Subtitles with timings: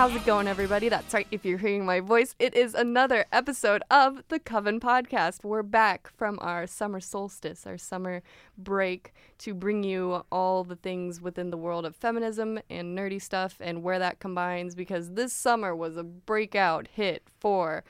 [0.00, 0.88] How's it going, everybody?
[0.88, 1.26] That's right.
[1.30, 5.44] If you're hearing my voice, it is another episode of the Coven Podcast.
[5.44, 8.22] We're back from our summer solstice, our summer
[8.56, 13.58] break, to bring you all the things within the world of feminism and nerdy stuff
[13.60, 17.84] and where that combines because this summer was a breakout hit for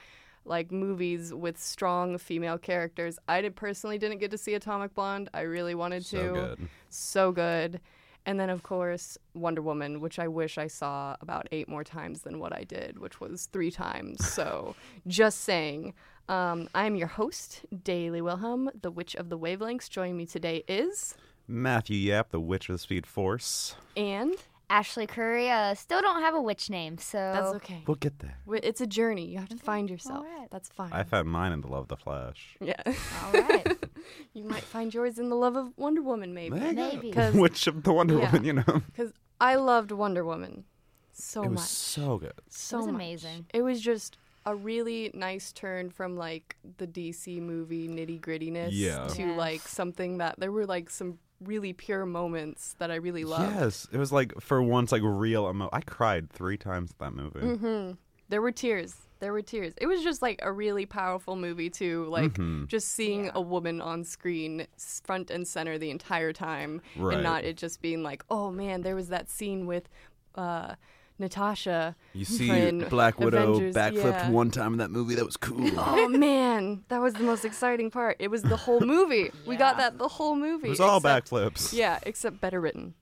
[0.45, 3.21] like movies with strong female characters.
[3.29, 5.31] I did personally didn't get to see Atomic Blonde.
[5.33, 6.17] I really wanted to.
[6.17, 6.69] So good.
[6.89, 7.81] So good.
[8.27, 12.23] And then, of course, Wonder Woman, which I wish I saw about eight more times
[12.23, 14.27] than what I did, which was three times.
[14.27, 14.75] So,
[15.07, 15.95] just saying.
[16.29, 19.91] Um, I'm your host, Daily Wilhelm, the Witch of the Wavelengths.
[19.91, 21.17] Joining me today is.
[21.49, 23.75] Matthew Yap, the Witch of the Speed Force.
[23.97, 24.37] And.
[24.71, 25.51] Ashley Curry.
[25.51, 27.83] Uh, still don't have a witch name, so That's okay.
[27.87, 28.37] We'll get there.
[28.47, 29.27] Wi- It's a journey.
[29.27, 30.19] You have to find yourself.
[30.25, 30.49] All right.
[30.51, 30.93] That's fine.
[30.93, 32.57] I found mine in the Love of the Flash.
[32.61, 32.81] yeah.
[32.87, 33.77] all right.
[34.33, 36.59] you might find yours in the love of Wonder Woman, maybe.
[36.59, 36.89] There you go.
[36.95, 37.11] Maybe.
[37.17, 38.27] 'Cause- Witch of the Wonder Yeah.
[38.31, 38.83] Woman, you know.
[38.93, 40.65] Because I loved Wonder Woman
[41.13, 41.69] so it was much.
[41.69, 42.33] so good.
[42.49, 42.95] so was much.
[42.95, 43.47] amazing.
[43.53, 49.07] It was just a really nice turn from like the DC movie nitty grittiness Yeah.
[49.09, 49.39] to Yes.
[49.39, 53.55] like something that there were like some really pure moments that I really love.
[53.55, 55.69] Yes, it was like for once like real emo.
[55.73, 57.41] I cried three times that movie.
[57.41, 57.93] hmm
[58.29, 58.95] There were tears.
[59.21, 59.75] There were tears.
[59.79, 62.07] It was just like a really powerful movie too.
[62.07, 62.67] Like Mhm.
[62.69, 63.33] just seeing Yeah.
[63.35, 64.67] a woman on screen
[65.05, 67.15] front and center the entire time, Right.
[67.15, 69.89] and not it just being like, oh man, there was that scene with.
[70.37, 70.75] uh
[71.21, 71.95] Natasha.
[72.15, 74.31] You see Black Widow Avengers, backflipped yeah.
[74.31, 75.15] one time in that movie.
[75.15, 75.71] That was cool.
[75.77, 78.17] Oh man, that was the most exciting part.
[78.19, 79.31] It was the whole movie.
[79.47, 80.67] We got that the whole movie.
[80.67, 81.73] it was all except- backflips.
[81.73, 82.95] Yeah, except better written.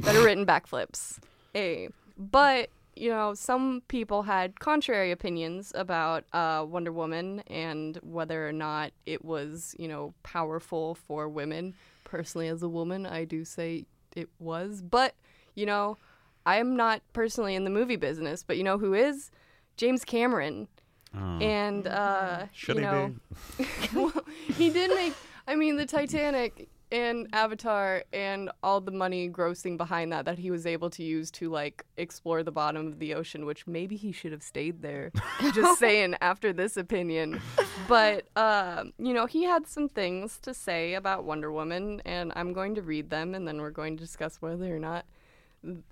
[0.00, 1.18] Better written backflips.
[1.54, 1.88] A.
[2.18, 8.52] But, you know, some people had contrary opinions about uh, Wonder Woman and whether or
[8.52, 11.74] not it was, you know, powerful for women.
[12.04, 14.82] Personally, as a woman, I do say it was.
[14.82, 15.14] But,
[15.54, 15.96] you know,
[16.44, 19.30] I am not personally in the movie business, but you know who is?
[19.76, 20.68] James Cameron
[21.14, 21.38] Oh.
[21.40, 23.14] and uh, Should you he know,
[23.94, 24.12] well,
[24.56, 25.12] he did make.
[25.46, 30.50] I mean, the Titanic and Avatar and all the money grossing behind that that he
[30.50, 34.10] was able to use to like explore the bottom of the ocean, which maybe he
[34.10, 35.10] should have stayed there.
[35.54, 37.42] Just saying, after this opinion,
[37.88, 42.54] but uh, you know, he had some things to say about Wonder Woman, and I'm
[42.54, 45.04] going to read them, and then we're going to discuss whether or not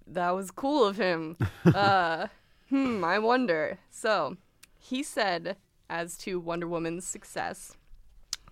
[0.06, 1.36] that was cool of him.
[1.64, 2.26] uh,
[2.68, 3.78] hmm, I wonder.
[3.90, 4.36] So,
[4.78, 5.56] he said,
[5.88, 7.76] as to Wonder Woman's success,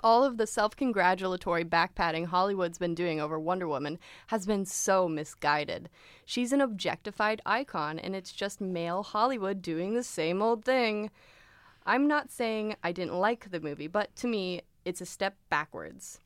[0.00, 3.98] all of the self congratulatory backpatting Hollywood's been doing over Wonder Woman
[4.28, 5.88] has been so misguided.
[6.24, 11.10] She's an objectified icon, and it's just male Hollywood doing the same old thing.
[11.84, 16.20] I'm not saying I didn't like the movie, but to me, it's a step backwards.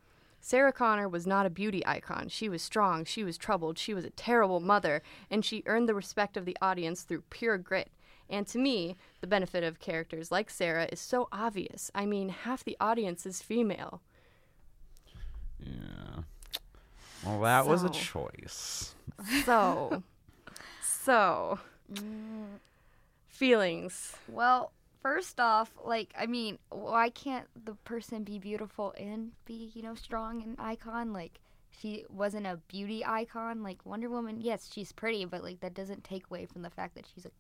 [0.45, 2.29] Sarah Connor was not a beauty icon.
[2.29, 5.95] She was strong, she was troubled, she was a terrible mother, and she earned the
[5.95, 7.91] respect of the audience through pure grit.
[8.29, 11.93] And to me, the benefit of characters like Sarah is so obvious.
[11.95, 14.01] I mean, half the audience is female.
[15.61, 16.23] Yeah.
[17.25, 18.97] Well, that was a choice.
[19.45, 20.03] So,
[20.83, 21.61] so,
[21.95, 22.59] mm.
[23.29, 24.17] feelings.
[24.27, 29.83] Well, first off, like I mean, why can't the person be beautiful and be you
[29.83, 31.13] know strong and icon?
[31.13, 31.41] Like
[31.71, 33.63] she wasn't a beauty icon.
[33.63, 36.95] Like Wonder Woman, yes, she's pretty, but like that doesn't take away from the fact
[36.95, 37.31] that she's a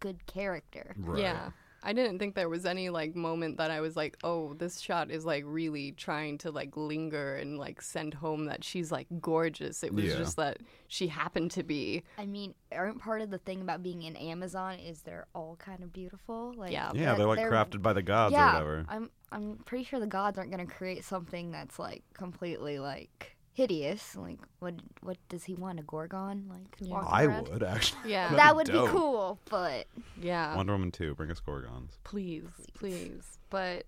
[0.00, 0.94] good character.
[0.98, 1.22] Right.
[1.22, 1.50] Yeah.
[1.86, 5.10] I didn't think there was any like moment that I was like, oh, this shot
[5.10, 9.84] is like really trying to like linger and like send home that she's like gorgeous.
[9.84, 10.16] It was Yeah.
[10.16, 10.58] just that
[10.88, 12.02] she happened to be.
[12.16, 15.82] I mean, aren't part of the thing about being in Amazon is they're all kind
[15.82, 16.54] of beautiful?
[16.56, 16.90] Like Yeah.
[16.94, 18.84] Yeah, that they're like crafted by the gods yeah, or whatever.
[18.88, 24.14] I'm I'm pretty sure the gods aren't gonna create something that's like completely like hideous.
[24.16, 25.80] Like what what does he want?
[25.80, 26.46] A gorgon?
[26.50, 26.96] Like Yeah.
[26.96, 27.48] I around?
[27.48, 28.10] would actually.
[28.10, 28.24] Yeah.
[28.30, 28.86] That'd That be would dope.
[28.88, 29.86] be cool, but
[30.20, 30.54] Yeah.
[30.56, 31.98] Wonder Woman 2, bring us Gorgons.
[32.04, 32.44] Please,
[32.74, 33.38] please.
[33.50, 33.86] But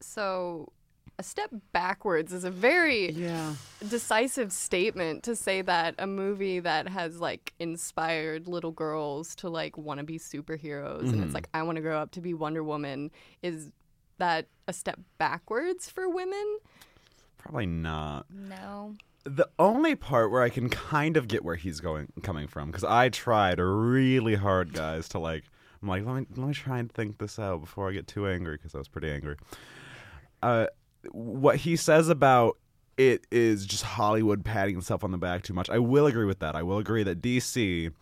[0.00, 0.72] so
[1.18, 3.54] a step backwards is a very Yeah.
[3.88, 9.76] decisive statement to say that a movie that has like inspired little girls to like
[9.76, 11.24] want to be superheroes and Mhm.
[11.24, 13.10] it's like I want to grow up to be Wonder Woman
[13.42, 13.72] is
[14.18, 16.58] that a step backwards for women?
[17.36, 18.26] Probably not.
[18.30, 18.94] no.
[19.24, 22.84] The only part where I can kind of get where he's going coming from, because
[22.84, 25.44] I tried really hard, guys, to like.
[25.82, 28.26] I'm like, let me let me try and think this out before I get too
[28.26, 29.36] angry, because I was pretty angry.
[30.42, 30.66] Uh,
[31.12, 32.58] what he says about
[32.96, 35.70] it is just Hollywood patting itself on the back too much.
[35.70, 36.56] I will agree with that.
[36.56, 37.92] I will agree that DC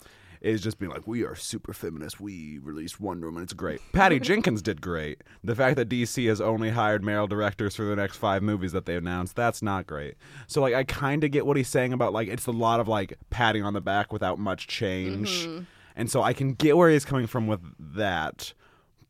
[0.40, 2.20] is just being like, we are super feminist.
[2.20, 3.42] We released Wonder Woman.
[3.42, 3.80] It's great.
[3.92, 5.22] Patty Jenkins did great.
[5.42, 8.86] The fact that DC has only hired male directors for the next five movies that
[8.86, 10.14] they announced, that's not great.
[10.46, 12.88] So like, I kind of get what he's saying about like it's a lot of
[12.88, 15.46] like patting on the back without much change.
[15.46, 15.64] Mm-hmm.
[15.96, 18.52] And so I can get where he's coming from with that.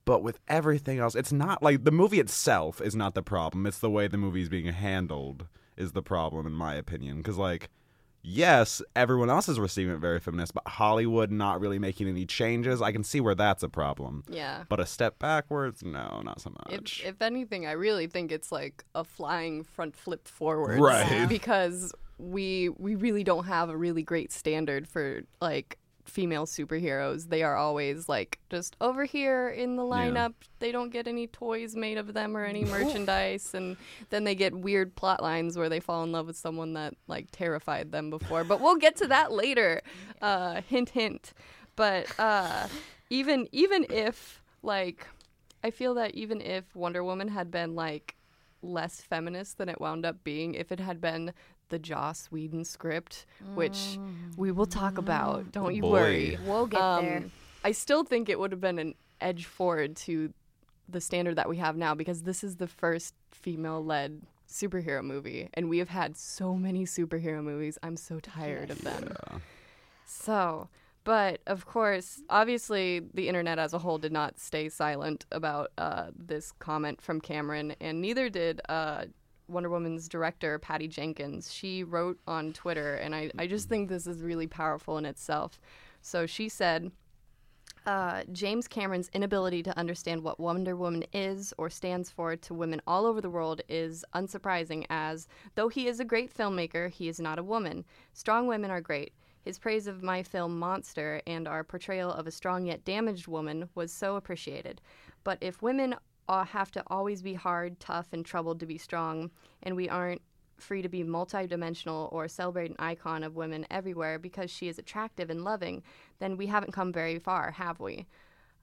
[0.05, 3.67] But with everything else, it's not like the movie itself is not the problem.
[3.67, 7.17] It's the way the movie is being handled is the problem, in my opinion.
[7.17, 7.71] Because, like,
[8.29, 12.83] yes, everyone else is receiving it very feminist, but Hollywood not really making any changes.
[12.83, 14.25] I can see where that's a problem.
[14.29, 14.65] Yeah.
[14.69, 17.03] But a step backwards, no, not so If, much.
[17.05, 21.27] if anything, I really think it's like a flying front flip forward, Right.
[21.29, 27.29] Because we we really don't have a really great standard for like female superheroes.
[27.29, 30.35] They are always like just over here in the lineup.
[30.59, 33.77] They don't get any toys made of them or any merchandise, and
[34.11, 37.29] then they get weird plot lines where they fall in love with someone that like
[37.33, 38.45] terrified them before.
[38.45, 39.83] But we'll get to that later.
[40.23, 41.35] Uh, hint, hint.
[41.77, 42.69] But uh,
[43.11, 45.07] even even if like
[45.63, 48.17] I feel that even if Wonder Woman had been like
[48.63, 51.33] less feminist than it wound up being, if it had been
[51.69, 53.99] the Joss Whedon script, which
[54.37, 55.91] we will talk about, don't you Boy.
[55.91, 56.39] worry.
[56.45, 57.17] We'll get there.
[57.19, 57.33] Um,
[57.65, 60.33] I still think it would have been an edge forward to
[60.89, 65.49] the standard that we have now because this is the first female led superhero movie
[65.55, 67.79] and we have had so many superhero movies.
[67.83, 69.13] I'm so tired of them.
[69.33, 69.39] Yeah.
[70.07, 70.69] So,
[71.03, 76.07] but of course, obviously, the internet as a whole did not stay silent about uh,
[76.17, 79.07] this comment from Cameron, and neither did uh,
[79.49, 81.53] Wonder Woman's director, Patty Jenkins.
[81.53, 85.61] She wrote on Twitter, and I, I just think this is really powerful in itself.
[86.01, 86.91] So she said,
[87.87, 92.83] uh, James Cameron's inability to understand what Wonder Woman is or stands for to women
[92.87, 97.21] all over the world is unsurprising, as though he is a great filmmaker, he is
[97.21, 97.85] not a woman.
[98.13, 99.13] Strong women are great.
[99.43, 103.69] His praise of my film Monster and our portrayal of a strong yet damaged woman
[103.77, 104.81] was so appreciated.
[105.23, 105.95] But if women
[106.29, 109.31] uh, have to always be hard, tough, and troubled to be strong,
[109.63, 110.23] and we aren't
[110.59, 115.31] free to be multidimensional or celebrate an icon of women everywhere because she is attractive
[115.31, 115.83] and loving,
[116.19, 118.07] then we haven't come very far, have we?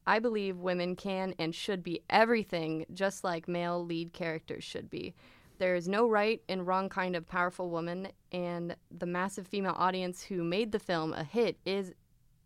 [0.06, 5.14] I believe women can and should be everything just like male lead characters should be.
[5.60, 10.24] There is no right and wrong kind of powerful woman, and the massive female audience
[10.24, 11.94] who made the film a hit is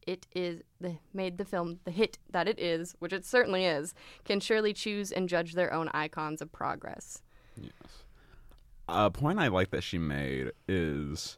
[0.07, 3.93] it is the made the film the hit that it is, which it certainly is,
[4.25, 7.21] can surely choose and judge their own icons of progress.
[8.89, 11.37] A point I like that she made is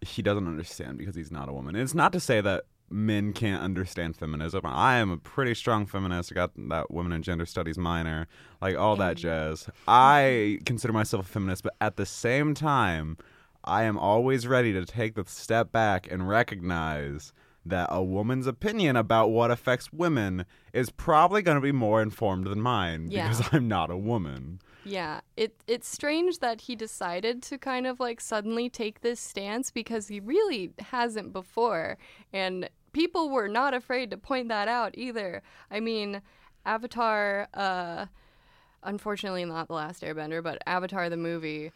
[0.00, 1.76] he doesn't understand because he's not a woman.
[1.76, 4.62] And it's not to say that men can't understand feminism.
[4.64, 6.32] I am a pretty strong feminist.
[6.32, 8.26] I got that women and gender studies minor,
[8.60, 9.68] like all that jazz.
[9.86, 13.16] I consider myself a feminist, but at the same time,
[13.64, 17.32] I am always ready to take the step back and recognize
[17.64, 22.46] that a woman's opinion about what affects women is probably going to be more informed
[22.46, 23.28] than mine Yeah.
[23.28, 24.60] because I'm not a woman.
[24.84, 29.70] Yeah, it it's strange that he decided to kind of like suddenly take this stance
[29.70, 31.98] because he really hasn't before,
[32.32, 35.40] and people were not afraid to point that out either.
[35.70, 36.20] I mean,
[36.66, 38.06] Avatar, uh,
[38.82, 41.70] unfortunately not the Last Airbender, but Avatar the movie.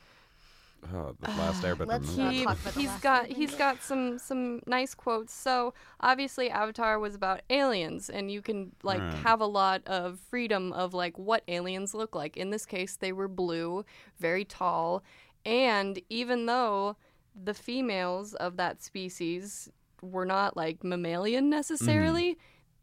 [0.95, 2.23] Oh, the uh, last Airbender let's movie.
[2.23, 3.59] not He, talk about The he's Last got he's Airbender.
[3.59, 5.33] got some some nice quotes.
[5.35, 9.15] So obviously Avatar was about aliens and you can like Right.
[9.15, 12.37] have a lot of freedom of like what aliens look like.
[12.37, 13.85] In this case they were blue,
[14.19, 15.03] very tall,
[15.45, 16.97] and even though
[17.35, 19.69] the females of that species
[20.03, 21.51] were not like mammalian mm-hmm.
[21.51, 22.39] necessarily,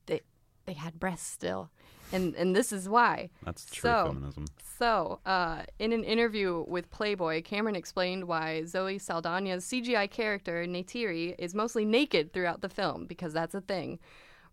[0.07, 0.22] they
[0.65, 1.69] they had breasts still.
[2.13, 3.29] And and this is why.
[3.43, 4.46] That's true So- feminism.
[4.79, 11.36] So, uh, in an interview with Playboy, Cameron explained why Zoe Saldana's CGI character, Neytiri,
[11.38, 14.00] is mostly naked throughout the film, because that's a thing.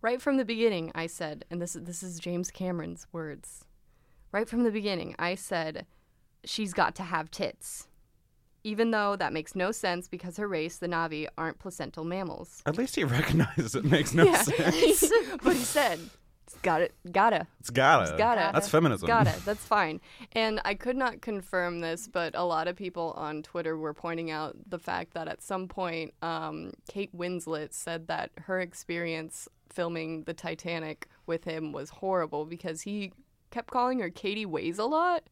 [0.01, 3.65] Right from the beginning, I said, and this, this is James Cameron's words.
[4.31, 5.85] Right from the beginning, I said,
[6.45, 7.87] she's got to have tits.
[8.63, 12.61] Even though that makes no sense because her race, the Na'vi, aren't placental mammals.
[12.67, 14.41] At least he recognizes it makes no Yeah.
[14.43, 15.11] sense.
[15.43, 15.99] but he said,
[16.61, 17.47] got it, gotta.
[17.59, 18.03] It's gotta.
[18.03, 18.51] It's gotta.
[18.53, 19.07] That's feminism.
[19.07, 19.35] Got it.
[19.45, 20.01] That's fine.
[20.33, 24.31] And I could not confirm this, but a lot of people on Twitter were pointing
[24.31, 30.23] out the fact that at some point, um, Kate Winslet said that her experience filming
[30.23, 33.11] the Titanic with him was horrible because he
[33.51, 35.23] kept calling her Katie Weighs a lot.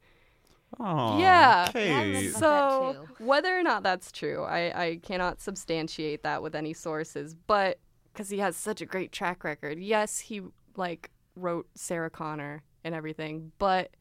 [0.80, 1.68] Aw, Yeah.
[1.72, 2.32] Kate.
[2.32, 7.34] So whether or not that's true, I, I cannot substantiate that with any sources.
[7.48, 7.80] But
[8.14, 10.42] because he has such a great track record, yes, he
[10.80, 13.92] like wrote Sarah Connor and everything, but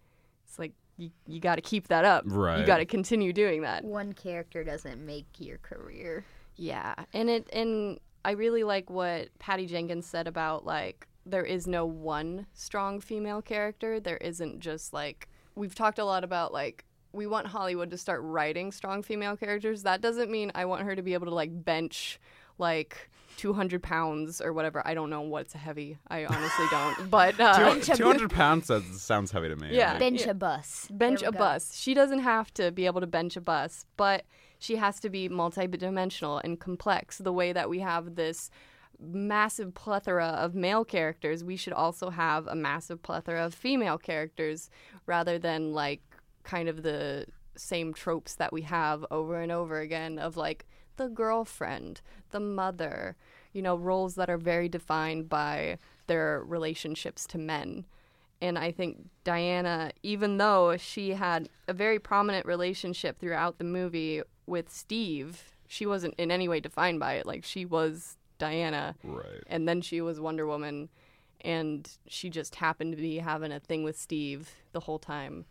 [0.47, 2.25] it's like you, you got to keep that up.
[2.27, 2.59] Right.
[2.59, 3.85] You got to continue doing that.
[3.85, 6.25] One character doesn't make your career.
[6.57, 11.67] Yeah, and it and I really like what Patty Jenkins said about like there is
[11.67, 14.01] no one strong female character.
[14.01, 18.21] There isn't just like we've talked a lot about like we want Hollywood to start
[18.23, 19.83] writing strong female characters.
[19.83, 22.19] That doesn't mean I want her to be able to like bench
[22.59, 23.09] like
[23.39, 24.83] 200 pounds or whatever.
[24.85, 25.97] I don't know what's heavy.
[26.09, 27.09] I honestly don't.
[27.11, 29.69] But uh, 200 pounds sounds, sounds heavy to me.
[29.71, 29.93] Yeah.
[29.93, 30.89] Like, Bench a bus.
[30.91, 31.39] bench a go.
[31.39, 31.75] bus.
[31.75, 34.25] She doesn't have to be able to bench a bus, but
[34.59, 37.19] she has to be multidimensional and complex.
[37.19, 38.51] The way that we have this
[39.01, 44.69] massive plethora of male characters, we should also have a massive plethora of female characters
[45.07, 46.03] rather than like
[46.43, 50.67] kind of the same tropes that we have over and over again of like
[50.99, 52.01] the girlfriend,
[52.31, 53.17] the mother,
[53.53, 57.87] you know, roles that are very defined by their relationships to men.
[58.41, 64.23] And I think Diana, even though she had a very prominent relationship throughout the movie
[64.47, 67.27] with Steve, she wasn't in any way defined by it.
[67.27, 69.43] Like she was Diana, Right.
[69.49, 70.89] and then she was Wonder Woman,
[71.41, 75.45] and she just happened to be having a thing with Steve the whole time.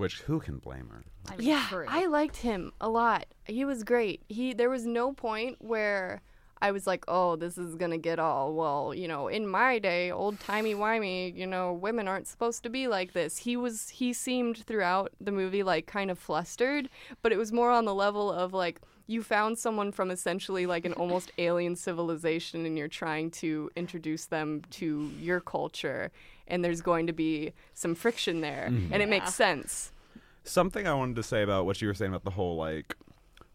[0.00, 1.04] Which, who can blame her?
[1.28, 1.84] I mean, Yeah, true.
[1.86, 3.26] I liked him a lot.
[3.44, 4.22] He was great.
[4.28, 6.22] He there was no point where
[6.62, 10.10] I was like, "Oh, this is gonna get all well." You know, in my day,
[10.10, 13.36] old timey wimey, you know, women aren't supposed to be like this.
[13.38, 13.90] He was.
[13.90, 16.88] He seemed throughout the movie like kind of flustered,
[17.20, 18.80] but it was more on the level of like
[19.10, 24.26] you found someone from essentially like an almost alien civilization, and you're trying to introduce
[24.26, 26.12] them to your culture,
[26.46, 29.06] and there's going to be some friction there, and it Yeah.
[29.06, 29.92] makes sense.
[30.44, 32.94] Something I wanted to say about what you were saying about the whole like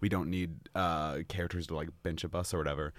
[0.01, 2.93] we don't need uh, characters to like bench a bus or whatever.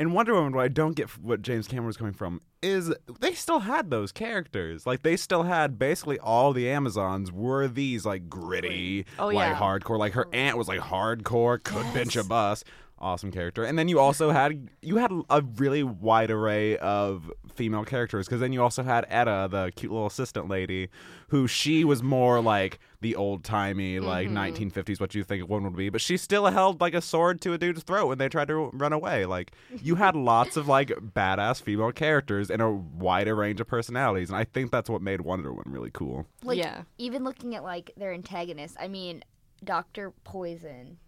[0.00, 2.90] In Wonder Woman, what I don't get what James Cameron was coming from is
[3.20, 4.86] they still had those characters.
[4.86, 9.54] Like they still had basically all the Amazons were these like gritty, Oh, like yeah.
[9.54, 9.98] hardcore.
[9.98, 10.34] Like her mm.
[10.34, 12.64] aunt was like hardcore, could bench a bus.
[13.02, 13.64] Awesome character.
[13.64, 18.40] And then you also had you had a really wide array of female characters because
[18.40, 20.88] then you also had Etta, the cute little assistant lady,
[21.28, 24.36] who she was more like the old timey like Mm-hmm.
[24.68, 27.54] 1950s what you think one would be, but she still held like a sword to
[27.54, 29.24] a dude's throat when they tried to run away.
[29.24, 29.52] Like
[29.82, 34.36] you had lots of like badass female characters and a wider range of personalities, and
[34.36, 36.26] I think that's what made Wonder Woman really cool.
[36.44, 36.82] like Yeah.
[36.98, 38.76] even looking at like their antagonists.
[38.78, 39.22] I mean,
[39.64, 40.98] Doctor Poison.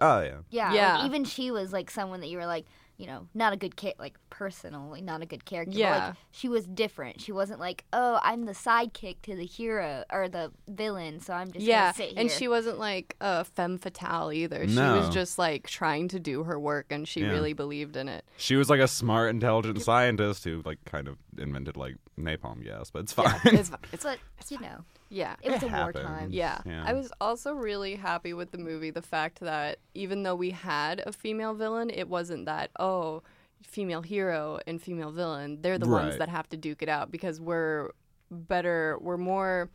[0.00, 0.38] Oh yeah.
[0.50, 0.96] Yeah, Yeah.
[0.98, 2.66] Like, even she was like someone that you were like,
[2.98, 5.72] you know, not a good cha- like personally, not a good character.
[5.72, 6.06] but, Yeah.
[6.08, 7.20] like, she was different.
[7.20, 11.50] She wasn't like, oh, I'm the sidekick to the hero or the villain, so I'm
[11.52, 12.14] just yeah, gonna sit here.
[12.20, 14.66] and she wasn't like a femme fatale either.
[14.66, 14.94] No.
[14.94, 17.28] She was just like trying to do her work, and she Yeah.
[17.32, 18.24] really believed in it.
[18.38, 22.90] She was like a smart, intelligent scientist who like kind of invented like napalm, yes,
[22.90, 23.34] but it's fine.
[23.44, 24.18] Yeah, it's, fi- it's but
[24.50, 25.36] you know, yeah.
[25.42, 26.04] it was It a happens.
[26.04, 26.28] wartime.
[26.30, 26.58] Yeah.
[26.64, 26.84] Yeah.
[26.86, 28.90] I was also really happy with the movie.
[28.90, 33.22] The fact that even though we had a female villain, it wasn't that, oh,
[33.62, 35.60] female hero and female villain.
[35.62, 37.90] They're the ones that have to duke it out because we're
[38.30, 39.70] better, we're more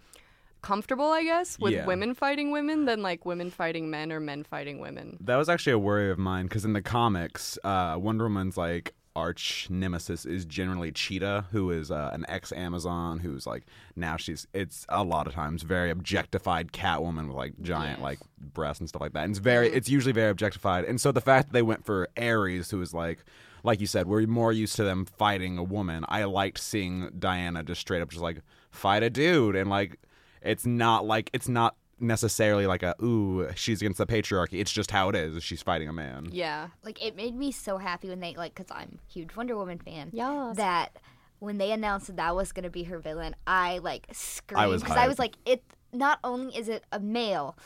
[0.61, 1.85] comfortable, I guess, with Yeah.
[1.85, 5.17] women fighting women than like women fighting men or men fighting women.
[5.21, 8.93] That was actually a worry of mine because in the comics, uh, Wonder Woman's like
[9.15, 13.65] arch nemesis is generally Cheetah, who is uh, an ex Amazon who's like
[13.95, 18.03] now she's it's a lot of times very objectified Catwoman with like giant Yes.
[18.03, 19.23] like breasts and stuff like that.
[19.23, 20.85] And it's very it's usually very objectified.
[20.85, 23.23] And so the fact that they went for Ares, who is like
[23.63, 26.03] like you said, we're more used to them fighting a woman.
[26.09, 28.41] I liked seeing Diana just straight up just like
[28.71, 29.99] fight a dude and like
[30.41, 34.91] it's not like it's not necessarily like a ooh she's against the patriarchy it's just
[34.91, 36.69] how it is she's fighting a man Yeah.
[36.83, 39.77] Like it made me so happy when they like, cause I'm a huge Wonder Woman
[39.79, 40.09] fan.
[40.11, 40.57] Yes.
[40.57, 40.97] That
[41.39, 45.07] when they announced that that was gonna be her villain, I like screamed because I
[45.07, 45.63] was like, it.
[45.93, 47.57] Not only is it a male,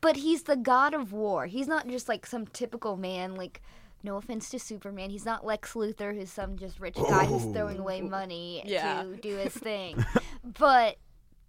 [0.00, 1.46] but he's the god of war.
[1.46, 3.34] He's not just like some typical man.
[3.34, 3.60] Like,
[4.04, 7.52] no offense to Superman, he's not Lex Luthor, who's some just rich guy who's oh.
[7.52, 9.02] throwing away money Yeah.
[9.02, 10.04] to do his thing.
[10.44, 10.96] but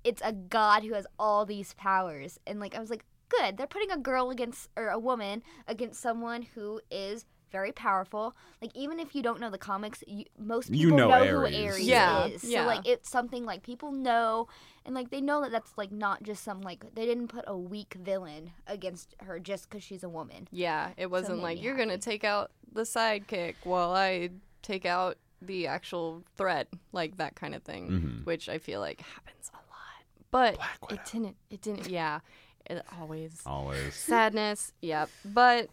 [0.10, 3.58] it's a god who has all these powers, and like I was like, good.
[3.58, 8.36] They're putting a girl against or a woman against someone who is very powerful.
[8.62, 11.56] Like even if you don't know the comics, you, most people You know who Ares.
[11.56, 12.44] Ares Yeah, is.
[12.44, 12.62] yeah.
[12.64, 14.48] So like it's something like people know,
[14.86, 17.58] and like they know that that's like not just some like they didn't put a
[17.58, 20.48] weak villain against her just because she's a woman.
[20.52, 24.30] Yeah, it wasn't made like you're gonna take out the sidekick while I
[24.62, 28.26] take out the actual threat, like that kind of thing, Mhm.
[28.26, 29.64] which I feel like happens a lot.
[30.32, 30.58] But
[30.90, 31.36] it didn't.
[31.50, 31.88] It didn't.
[31.90, 32.20] Yeah,
[32.70, 34.74] it always always sadness.
[34.82, 35.10] Yep.
[35.26, 35.70] But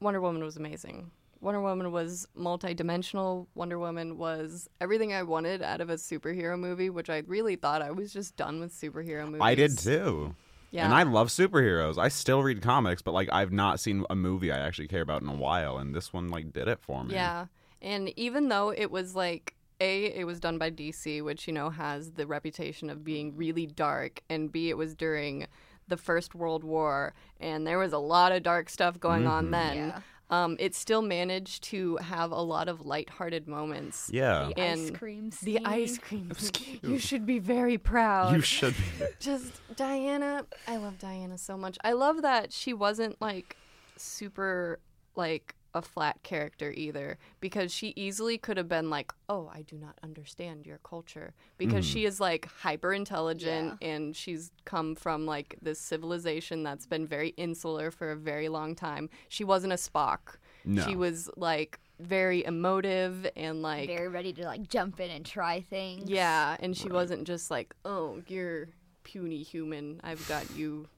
[0.00, 1.10] Wonder Woman was amazing.
[1.40, 3.46] Wonder Woman was multi-dimensional.
[3.54, 7.82] Wonder Woman was everything I wanted out of a superhero movie, which I really thought
[7.82, 9.40] I was just done with superhero movies.
[9.42, 10.34] i did too
[10.70, 10.84] Yeah.
[10.86, 14.50] and i love superheroes i still read comics but like i've not seen a movie
[14.50, 17.14] i actually care about in a while and this one like did it for me
[17.14, 17.46] Yeah.
[17.82, 21.70] And even though it was like A, it was done by DC, which, you know,
[21.70, 25.46] has the reputation of being really dark, and B, it was during
[25.88, 29.76] the First World War, and there was a lot of dark stuff going on then.
[29.76, 30.00] Yeah.
[30.30, 34.10] um, it still managed to have a lot of lighthearted moments.
[34.12, 34.50] Yeah.
[34.54, 36.28] The ice And cream The ice cream.
[36.30, 36.82] was cute.
[36.82, 38.34] You should be very proud.
[38.34, 39.04] You should be.
[39.20, 40.44] just Diana.
[40.66, 41.78] I love Diana so much.
[41.84, 43.56] I love that she wasn't like
[43.96, 44.80] super
[45.14, 49.76] like a flat character either because she easily could have been like, "Oh, I do
[49.76, 55.56] not understand your culture." Because she is like hyper intelligent and she's come from like
[55.60, 59.10] this civilization that's been very insular for a very long time.
[59.28, 60.38] She wasn't a Spock.
[60.64, 60.82] No.
[60.82, 65.60] She was like very emotive and like Very ready to like jump in and try
[65.60, 66.08] things.
[66.10, 68.68] yeah, and she wasn't just like, "Oh, you're
[69.04, 70.00] puny human.
[70.02, 70.88] I've got you."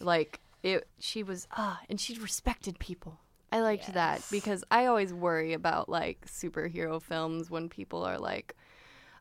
[0.00, 3.20] Like it she was ah, and she respected people.
[3.50, 8.54] I liked that because I always worry about like superhero films when people are like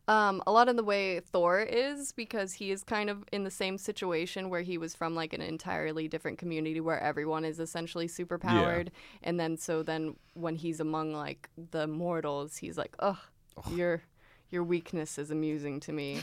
[0.07, 3.51] um, a lot of the way Thor is because he is kind of in the
[3.51, 8.07] same situation where he was from like an entirely different community where everyone is essentially
[8.07, 8.89] super powered,
[9.21, 13.17] and then so then when he's among like the mortals, he's like, "Ugh,
[13.71, 14.01] your
[14.49, 16.21] your weakness is amusing to me,"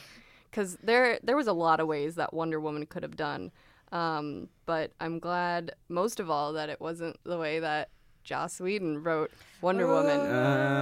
[0.50, 3.52] because there there was a lot of ways that Wonder Woman could have done,
[3.94, 7.88] um, but I'm glad most of all that it wasn't the way that
[8.24, 9.30] Joss Whedon wrote
[9.62, 10.20] Wonder Woman.
[10.20, 10.80] Uh,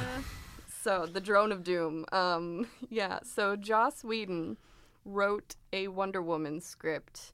[0.82, 2.06] So the drone of doom.
[2.10, 3.18] Um, yeah.
[3.22, 4.56] So Joss Whedon
[5.04, 7.32] wrote a Wonder Woman script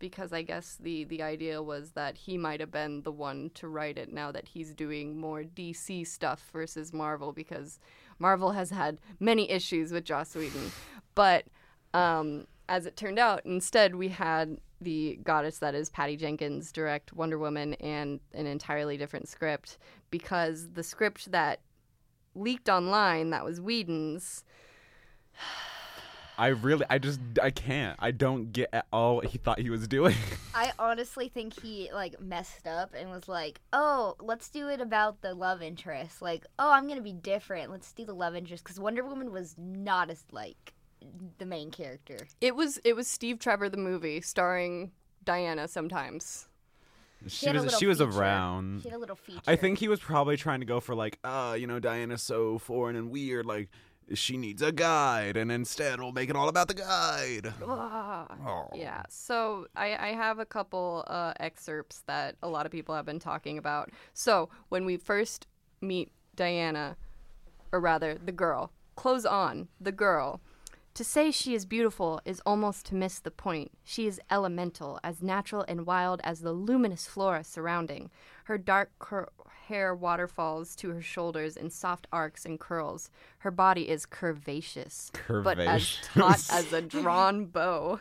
[0.00, 3.68] because I guess the the idea was that he might have been the one to
[3.68, 7.78] write it now that he's doing more DC stuff versus Marvel because
[8.18, 10.72] Marvel has had many issues with Joss Whedon,
[11.14, 11.44] but
[11.94, 17.12] um, as it turned out, instead we had the goddess that is Patty Jenkins direct
[17.12, 19.78] Wonder Woman and an entirely different script
[20.10, 21.60] because the script that
[22.34, 24.44] leaked online that was Whedon's.
[26.38, 27.96] I really, I just, I can't.
[27.98, 30.14] I don't get at all what he thought he was doing.
[30.54, 35.20] I honestly think he like messed up and was like, "Oh, let's do it about
[35.20, 37.72] the love interest." Like, "Oh, I'm gonna be different.
[37.72, 40.74] Let's do the love interest." Because Wonder Woman was not as like
[41.38, 42.18] the main character.
[42.40, 44.92] It was it was Steve Trevor the movie starring
[45.24, 46.48] Diana sometimes.
[47.26, 48.10] she had was, she was feature.
[48.10, 48.82] around.
[48.82, 49.40] She had a little feature.
[49.46, 52.58] I think he was probably trying to go for like, uh, you know, Diana's so
[52.58, 53.68] foreign and weird, like
[54.14, 57.52] she needs a guide, and instead we'll make it all about the guide.
[57.62, 58.68] Oh.
[58.74, 59.02] Yeah.
[59.10, 63.18] So I, I have a couple uh, excerpts that a lot of people have been
[63.18, 63.90] talking about.
[64.14, 65.46] So when we first
[65.80, 66.96] meet Diana,
[67.72, 70.40] or rather the girl, clothes on, the girl.
[70.98, 73.70] To say she is beautiful is almost to miss the point.
[73.84, 78.10] She is elemental, as natural and wild as the luminous flora surrounding.
[78.46, 79.28] Her dark cur-
[79.68, 83.10] hair waterfalls to her shoulders in soft arcs and curls.
[83.38, 88.00] Her body is curvaceous, but as taut as a drawn bow.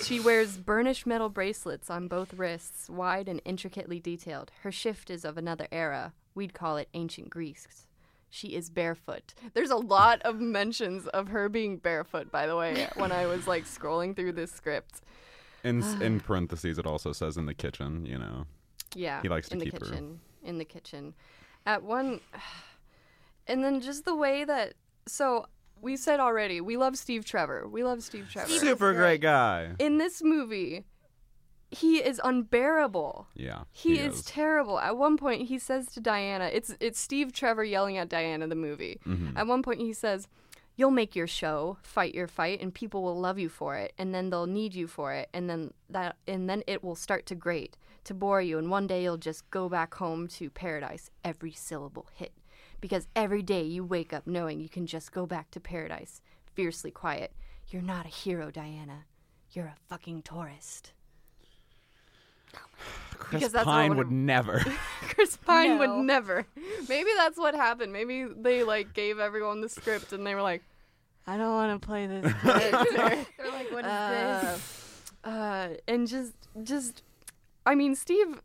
[0.00, 4.52] She wears burnished metal bracelets on both wrists, wide and intricately detailed.
[4.60, 6.12] Her shift is of another era.
[6.36, 7.88] We'd call it ancient Greece.
[8.34, 9.34] She is barefoot.
[9.52, 13.46] There's a lot of mentions of her being barefoot, by the way, when I was
[13.46, 15.02] like scrolling through this script.
[15.62, 18.06] In in parentheses, it also says in the kitchen.
[18.06, 18.46] You know,
[18.94, 19.20] Yeah.
[19.20, 19.94] He likes to in the keep her-
[20.42, 21.12] In the kitchen.
[21.66, 22.20] At one
[23.46, 24.74] and then just the way that
[25.06, 25.44] so
[25.82, 27.68] we said already, we love Steve Trevor.
[27.68, 28.48] We love Steve Trevor.
[28.48, 29.20] Steve- super great.
[29.20, 29.72] great guy.
[29.78, 30.84] in this movie,
[31.72, 33.26] he is unbearable.
[33.34, 34.78] Yeah, He, is terrible.
[34.78, 38.54] At one point, he says to Diana, "It's it's Steve Trevor yelling at Diana the
[38.54, 39.36] movie." Mhm.
[39.36, 40.28] At one point, he says,
[40.76, 44.14] "You'll make your show, fight your fight, and people will love you for it, and
[44.14, 47.34] then they'll need you for it, and then that, and then it will start to
[47.34, 51.10] grate, to bore you, and one day you'll just go back home to paradise.
[51.24, 52.32] Every syllable hit,
[52.80, 56.20] because every day you wake up knowing you can just go back to paradise,
[56.54, 57.32] fiercely quiet.
[57.68, 59.06] You're not a hero, Diana.
[59.52, 60.92] You're a fucking tourist."
[63.18, 64.58] Chris because that's all Pine would never.
[65.14, 65.78] Chris Pine No.
[65.78, 66.46] would never.
[66.88, 67.92] Maybe that's what happened.
[67.92, 70.62] Maybe they like gave everyone the script and they were like,
[71.26, 73.24] I don't want to play this character.
[73.38, 77.02] They're like, "What is uh, this?" uh, and just, just,
[77.64, 78.40] I mean, Steve.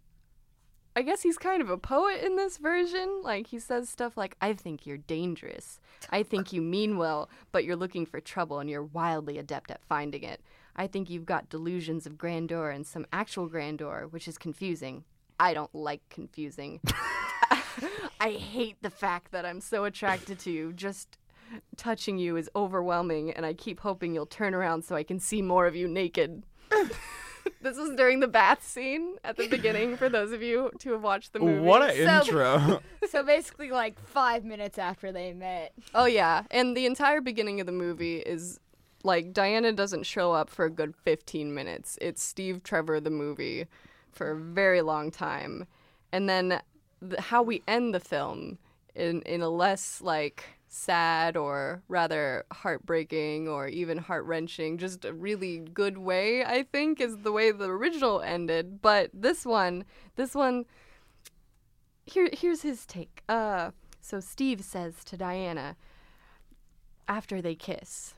[0.95, 3.21] I guess he's kind of a poet in this version.
[3.23, 5.79] Like he says stuff like, "I think you're dangerous.
[6.09, 9.83] I think you mean well, but you're looking for trouble and you're wildly adept at
[9.87, 10.41] finding it.
[10.77, 15.03] I think you've got delusions of grandeur and some actual grandeur, which is confusing.
[15.39, 16.79] I don't like confusing.
[18.19, 20.73] I hate the fact that I'm so attracted to you.
[20.73, 21.17] Just
[21.77, 25.41] touching you is overwhelming, and I keep hoping you'll turn around so I can see
[25.41, 26.43] more of you naked.
[27.61, 31.03] this was during the bath scene at the beginning for those of you to have
[31.03, 31.59] watched the movie.
[31.59, 32.81] what an So- intro!
[33.09, 35.73] so basically, like five minutes after they met.
[35.93, 38.59] Oh yeah, and the entire beginning of the movie is
[39.07, 41.97] like Diana doesn't show up for a good 15 minutes.
[41.99, 43.65] It's Steve Trevor the movie
[44.11, 45.65] for a very long time.
[46.11, 46.61] and then
[47.01, 48.57] the, how we end the film
[48.95, 55.13] in in a less like sad or rather heartbreaking or even heart wrenching, just a
[55.13, 58.81] really good way, I think, is the way the original ended.
[58.81, 60.65] But this one, this one,
[62.05, 63.23] here, here's his take.
[63.29, 65.77] Uh, so Steve says to Diana
[67.07, 68.15] after they kiss,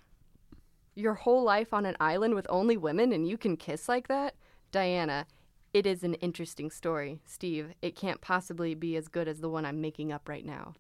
[1.00, 4.36] Your whole life on an island with only women and you can kiss like that?
[4.72, 5.26] Diana,
[5.74, 7.22] it is an interesting story.
[7.26, 10.76] Steve, it can't possibly be as good as the one I'm making up right now.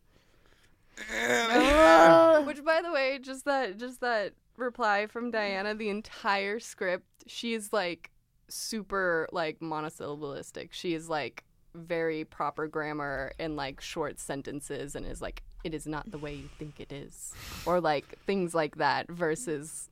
[1.13, 2.43] Eh, oh.
[2.45, 7.53] Which, by the way, just that, just that reply from Diana, the entire script, she
[7.53, 8.11] is like
[8.49, 10.69] super like monosyllabistic.
[10.71, 15.87] She is like very proper grammar and like short sentences, and is like, "It is
[15.87, 17.33] not the way you think it is,"
[17.65, 19.09] or like things like that.
[19.09, 19.89] Versus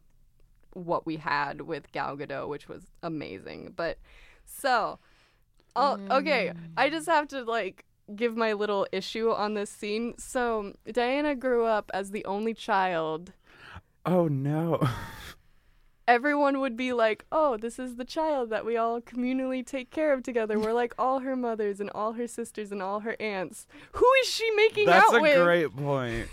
[0.78, 3.74] what we had with Gal Gadot, which was amazing.
[3.76, 3.98] But
[4.46, 5.00] so,
[5.76, 6.92] oh, okay, I mm.
[6.92, 7.86] just have to like
[8.16, 10.16] give my little issue on this scene.
[10.18, 13.34] So Diana grew up as the only child.
[14.06, 14.88] Oh no.
[16.08, 20.13] Everyone would be like, "Oh, this is the child that we all communally take care
[20.13, 23.68] of together." We're like all her mothers and all her sisters and all her aunts.
[23.92, 26.28] Who is she making That's out with?" That's a great point.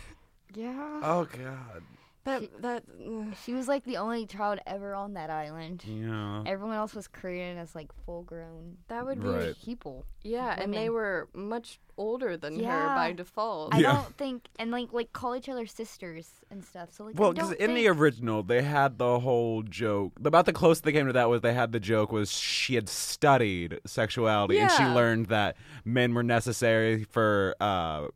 [0.54, 1.00] yeah.
[1.02, 1.82] Oh god.
[2.24, 2.84] That that.
[3.06, 3.34] ugh.
[3.44, 5.84] She was like the only child ever on that island.
[5.86, 6.42] Yeah.
[6.46, 9.54] Everyone else was created as like full grown That would be Right.
[9.62, 10.06] people.
[10.22, 13.74] yeah, and they were much older than her by default.
[13.74, 13.92] I Yeah.
[13.92, 16.90] don't think and like like call each other sisters and stuff.
[16.92, 20.12] So like Well, because don't in the original, they had the whole joke.
[20.24, 22.88] About the closest they came to that was they had the joke was she had
[22.88, 28.08] studied sexuality and she learned that men were necessary for uh,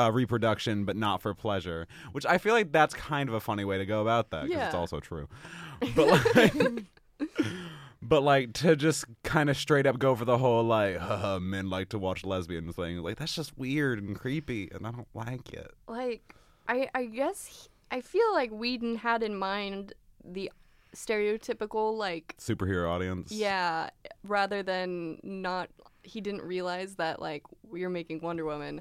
[0.00, 1.86] uh, reproduction, but not for pleasure.
[2.12, 4.66] Which I feel like that's kind of a funny way to go about that because
[4.66, 5.28] it's also true.
[5.94, 6.84] But like,
[8.02, 11.68] but like to just kind of straight up go for the whole like Haha, men
[11.70, 12.98] like to watch lesbians thing.
[12.98, 15.70] Like that's just weird and creepy, and I don't like it.
[15.88, 16.34] like
[16.68, 19.92] I I guess he- I feel like Whedon had in mind
[20.24, 20.50] the
[20.94, 23.30] stereotypical like Superhero audience.
[23.32, 23.90] yeah
[24.24, 25.68] rather than not
[26.02, 28.80] he didn't realize that like you're making Wonder Woman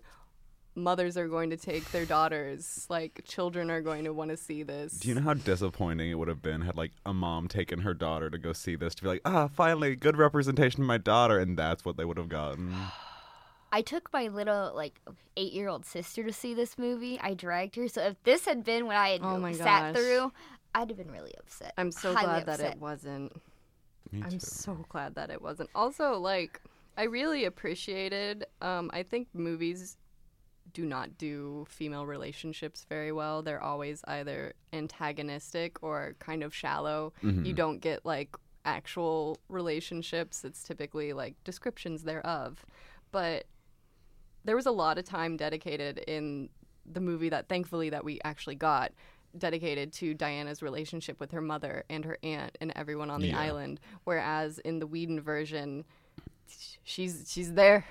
[0.79, 4.63] mothers are going to take their daughters like children are going to want to see
[4.63, 7.79] this Do you know how disappointing it would have been had like a mom taken
[7.79, 10.97] her daughter to go see this to be like, ah, finally good representation of my
[10.97, 12.73] daughter, and that's what they would have gotten.
[13.71, 14.99] I took my little like
[15.37, 17.19] eight year old sister to see this movie.
[17.21, 17.87] I dragged her.
[17.87, 20.01] So if this had been what I had Oh my sat gosh.
[20.01, 20.31] through,
[20.73, 21.73] I'd have been really upset.
[21.77, 23.31] I'm so Highly glad that it wasn't
[24.11, 25.69] Me I'm so glad that it wasn't.
[25.75, 26.59] Also, like,
[26.97, 28.45] I really appreciated.
[28.61, 29.97] Um, I think movies
[30.79, 33.41] do not do female relationships very well.
[33.41, 37.11] They're always either antagonistic or kind of shallow.
[37.21, 37.43] Mm-hmm.
[37.45, 40.45] You don't get like actual relationships.
[40.45, 42.65] It's typically like descriptions thereof.
[43.11, 43.45] But
[44.45, 46.47] there was a lot of time dedicated in
[46.85, 48.93] the movie that thankfully that we actually got
[49.37, 53.39] dedicated to Diana's relationship with her mother and her aunt and everyone on the Yeah.
[53.39, 55.85] island whereas in the Whedon version
[56.83, 57.85] she's she's there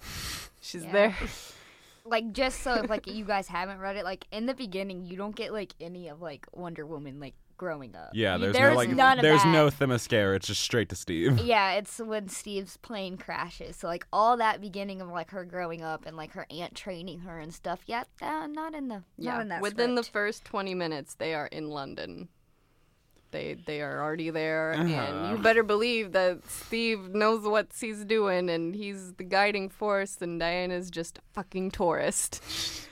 [0.60, 0.92] she's Yeah.
[0.92, 1.16] there
[2.04, 5.16] like just so if like you guys haven't read it, like in the beginning, you
[5.16, 8.10] don't get like any of like Wonder Woman like growing up.
[8.12, 9.52] Yeah, You- there's, no like, none of there's that.
[9.52, 10.36] no Themyscira.
[10.36, 11.38] It's just straight to Steve.
[11.44, 13.76] Yeah, it's when Steve's plane crashes.
[13.76, 17.20] So like all that beginning of like her growing up and like her aunt training
[17.20, 17.80] her and stuff.
[17.86, 21.46] Yeah, uh, not in the not in that within the first 20 minutes they are
[21.46, 22.28] in London
[23.34, 24.82] they they are already there Uh-huh.
[25.06, 30.14] and you better believe that Steve knows what he's doing and he's the guiding force
[30.22, 32.40] and Diana's just a fucking tourist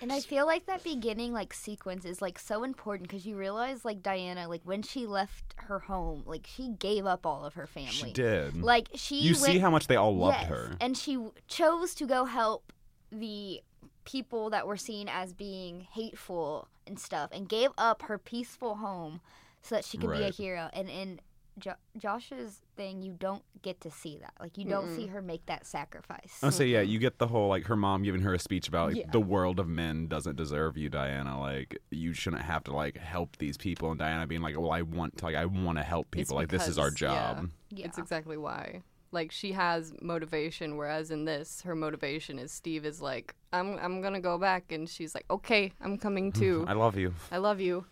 [0.03, 3.85] And I feel like that beginning like sequence is like so important because you realize
[3.85, 7.67] like Diana like when she left her home like she gave up all of her
[7.67, 7.91] family.
[7.93, 8.61] She did.
[8.63, 10.77] Like she you went, see how much they all loved Yes, her.
[10.81, 12.73] and she w- chose to go help
[13.13, 13.61] the
[14.05, 19.21] people that were seen as being hateful and stuff, and gave up her peaceful home
[19.63, 20.69] so that she could be a hero.
[20.73, 21.21] And in
[21.59, 24.33] jo- Josh's thing, you don't get to see that.
[24.41, 26.39] Like you don't see her make that sacrifice.
[26.43, 28.89] Oh, say, yeah, you get the whole like her mom giving her a speech about
[28.89, 29.11] like, Yeah.
[29.13, 31.41] the world of men doesn't deserve you, Diana.
[31.41, 34.83] Like you shouldn't have to like help these people, and Diana being like, well, I
[34.83, 36.37] want to, like I want to help It's people.
[36.37, 37.35] Like this is our because- yeah.
[37.35, 37.51] job.
[37.71, 37.87] yeah.
[37.87, 38.83] it's exactly why
[39.15, 44.01] like she has motivation whereas in this her motivation is Steve is like I'm I'm
[44.01, 47.13] going to go back and she's like okay I'm coming too I love you.
[47.31, 47.85] I love you.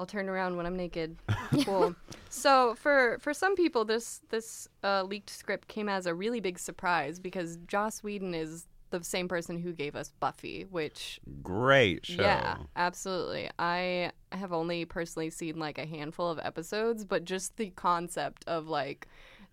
[0.00, 1.16] I'll turn around when I'm naked.
[1.64, 1.94] cool.
[2.30, 6.58] So for for some people, this this uh, leaked script came as a really big
[6.58, 12.22] surprise because Joss Whedon is the same person who gave us Buffy, which Great show.
[12.22, 13.50] yeah, absolutely.
[13.58, 18.68] I have only personally seen like a handful of episodes, but just the concept of
[18.68, 19.06] like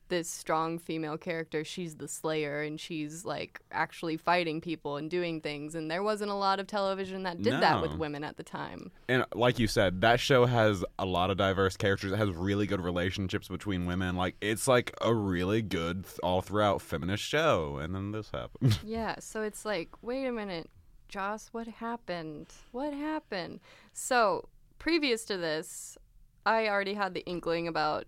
[0.09, 1.63] this strong female character.
[1.63, 5.75] She's the slayer and she's like actually fighting people and doing things.
[5.75, 8.91] And there wasn't a lot of television that did that with women at the time.
[9.09, 12.11] And like you said, that show has a lot of diverse characters.
[12.11, 14.15] It has really good relationships between women.
[14.15, 17.77] Like it's like a really good all throughout feminist show.
[17.77, 18.79] And then this happened.
[18.87, 20.69] Yeah, so it's like, wait a minute,
[21.09, 22.47] Joss, what happened?
[22.71, 23.59] What happened?
[23.91, 24.47] So,
[24.79, 25.97] previous to this,
[26.45, 28.05] I already had the inkling about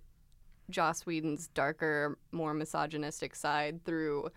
[0.69, 4.29] Joss Whedon's darker, more misogynistic side through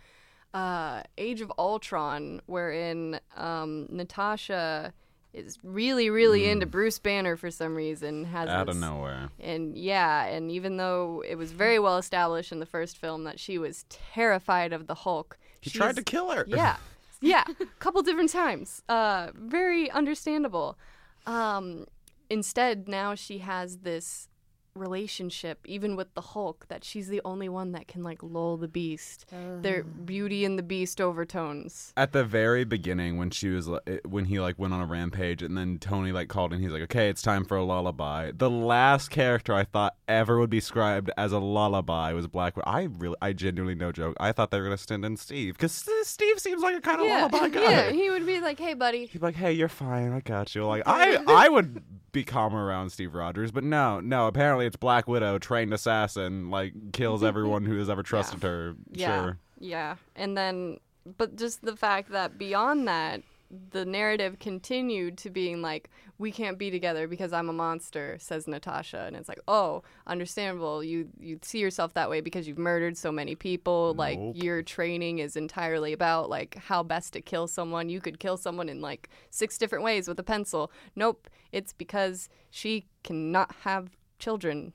[0.55, 4.93] uh, Age of Ultron, wherein um, Natasha
[5.33, 8.25] is really, really into Bruce Banner for some reason.
[8.27, 9.31] Has Out of nowhere.
[9.41, 13.41] and yeah, and even though it was very well established in the first film that
[13.41, 16.45] she was terrified of the Hulk, He tried to kill her.
[16.47, 16.77] yeah,
[17.23, 18.83] yeah, a couple different times.
[18.91, 20.77] Uh, very understandable.
[21.25, 21.87] Um,
[22.29, 24.29] instead, now she has this
[24.75, 28.69] relationship, even with the Hulk, that she's the only one that can like lull the
[28.69, 29.27] beast.
[29.61, 31.93] Their Beauty and the Beast overtones.
[31.97, 33.69] At the very beginning, when she was
[34.05, 36.83] when he like went on a rampage, and then Tony like called and he's like,
[36.83, 41.11] "Okay, it's time for a lullaby." The last character I thought ever would be described
[41.17, 42.57] as a lullaby was Black.
[42.57, 42.69] Widow.
[42.71, 44.17] I really, I genuinely no joke.
[44.21, 47.07] I thought they were gonna stand in Steve because Steve seems like a kind of
[47.07, 47.61] Yeah, lullaby guy.
[47.71, 47.91] yeah.
[47.91, 50.13] He would be like, "Hey, buddy, He'd be like, "Hey, you're fine.
[50.13, 51.83] I got you." Like, I, I would
[52.13, 54.27] be calmer around Steve Rogers, but no, no.
[54.27, 58.75] Apparently, it's Black Widow, trained assassin, like kills everyone who has ever trusted her.
[58.93, 59.23] Yeah.
[59.23, 59.39] Sure.
[59.59, 59.97] Yeah.
[60.15, 60.79] And then,
[61.17, 63.23] but just the fact that beyond that,
[63.71, 65.91] the narrative continued to being like,
[66.23, 69.05] we can't be together because I'm a monster, says Natasha.
[69.07, 70.83] And it's like, oh, understandable.
[70.83, 73.93] You you see yourself that way because you've murdered so many people.
[73.95, 77.89] Like your training is entirely about like how best to kill someone.
[77.89, 80.71] You could kill someone in like six different ways with a pencil.
[80.95, 81.29] Nope.
[81.51, 84.73] It's because she cannot have children.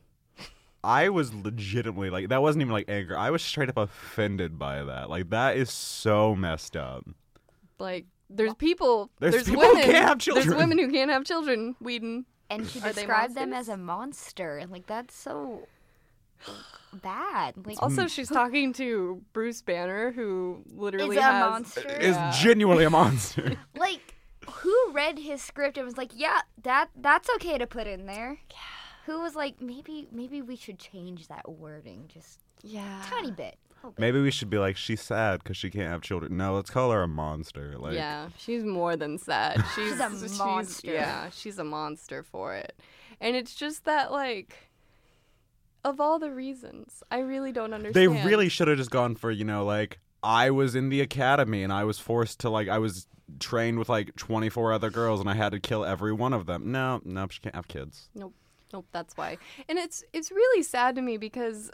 [0.83, 3.17] I was legitimately like, that wasn't even like anger.
[3.17, 5.09] I was straight up offended by that.
[5.09, 7.05] Like, that is so messed up.
[7.79, 11.75] Like there's people There's people who women can't have There's women who can't have children.
[11.79, 12.25] Whedon.
[12.49, 15.67] And she Are they described them as a monster, and like that's so
[16.93, 17.55] bad.
[17.65, 18.07] Like, Also, hmm.
[18.07, 21.89] she's talking to Bruce Banner, who literally is a has monster.
[21.89, 22.31] Is Yeah.
[22.39, 23.57] genuinely a monster.
[23.75, 24.15] like,
[24.49, 28.39] who read his script and was like, "Yeah, that that's okay to put in there."
[28.49, 28.57] Yeah.
[29.05, 33.57] Who was like, maybe maybe we should change that wording just yeah, tiny bit.
[33.83, 36.37] Oh, little bit." Maybe we should be like, she's sad because she can't have children.
[36.37, 37.75] No, let's call her a monster.
[37.77, 39.63] Like, yeah, she's more than sad.
[39.75, 40.91] She's, a monster.
[40.91, 42.79] yeah, she's a monster for it,
[43.19, 44.55] and it's just that like,
[45.83, 47.95] of all the reasons, I really don't understand.
[47.95, 51.63] They really should have just gone for, you know, like, I was in the academy
[51.63, 53.07] and I was forced to, like, I was
[53.39, 56.71] trained with, like, 24 other girls and I had to kill every one of them.
[56.71, 58.09] No, nope, she can't have kids.
[58.15, 58.33] Nope.
[58.73, 59.37] Nope, that's why.
[59.69, 61.71] And it's it's really sad to me because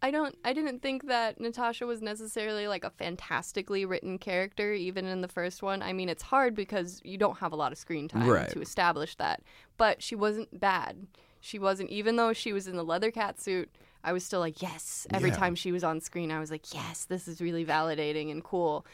[0.00, 5.06] I don't I didn't think that Natasha was necessarily like a fantastically written character even
[5.06, 5.82] in the first one.
[5.82, 8.48] I mean, it's hard because you don't have a lot of screen time Right.
[8.50, 9.42] to establish that.
[9.76, 11.08] But she wasn't bad.
[11.40, 13.70] She wasn't even though she was in the leather cat suit,
[14.04, 15.36] I was still like, "Yes." Every Yeah.
[15.36, 18.86] time she was on screen, I was like, "Yes, this is really validating and cool."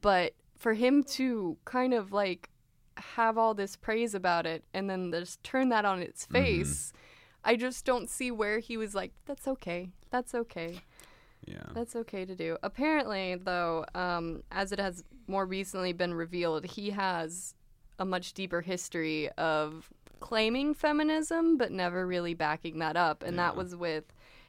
[0.00, 2.50] But for him to kind of like
[2.96, 6.34] have all this praise about it and then just turn that on its mm-hmm.
[6.34, 6.92] face,
[7.48, 9.88] I just don't see where he was like, that's okay.
[10.10, 10.80] That's okay.
[11.46, 11.64] Yeah.
[11.72, 12.58] That's okay to do.
[12.62, 17.54] Apparently, though, um, as it has more recently been revealed, he has
[17.98, 19.88] a much deeper history of
[20.20, 23.22] claiming feminism but never really backing that up.
[23.22, 24.04] And that was with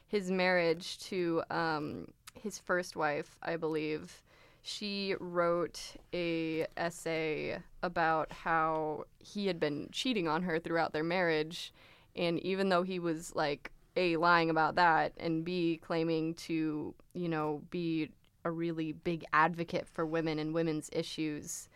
[0.06, 4.22] his marriage to um, his first wife, I believe.
[4.60, 5.80] She wrote
[6.12, 11.72] a essay about how he had been cheating on her throughout their marriage,
[12.16, 17.28] and even though he was like a lying about that and b claiming to you
[17.28, 18.08] know be
[18.44, 21.68] a really big advocate for women and women's issues,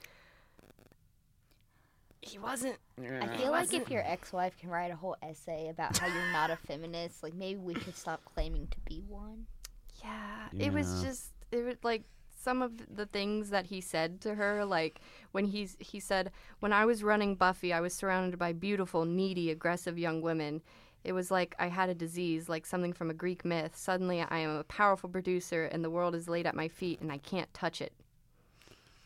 [2.23, 2.77] he wasn't.
[2.99, 6.51] I feel like if your ex-wife can write a whole essay about how you're not
[6.51, 9.47] a feminist, like maybe we should stop claiming to be one.
[10.03, 12.05] Yeah, it was just it was like
[12.45, 15.01] some of the things that he said to her like
[15.33, 16.31] when he's he said
[16.61, 20.63] when I was running Buffy I was surrounded by beautiful needy aggressive young women
[21.03, 24.39] it was like I had a disease like something from a Greek myth suddenly I
[24.39, 27.53] am a powerful producer and the world is laid at my feet and I can't
[27.55, 27.93] touch it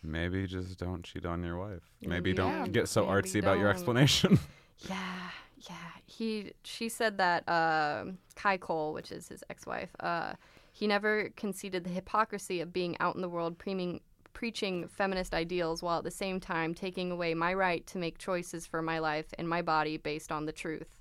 [0.03, 1.83] Maybe just don't cheat on your wife.
[2.01, 2.73] Maybe Maybe don't don't.
[2.73, 4.39] get so artsy about your explanation.
[4.89, 5.31] Yeah,
[5.69, 5.75] yeah.
[6.07, 8.05] He she said that uh,
[8.37, 10.35] Kai Cole, which is his ex-wife, uh,
[10.79, 14.01] he never conceded the hypocrisy of being out in the world preaching
[14.33, 18.67] preaching feminist ideals while at the same time taking away my right to make choices
[18.67, 21.01] for my life and my body based on the truth.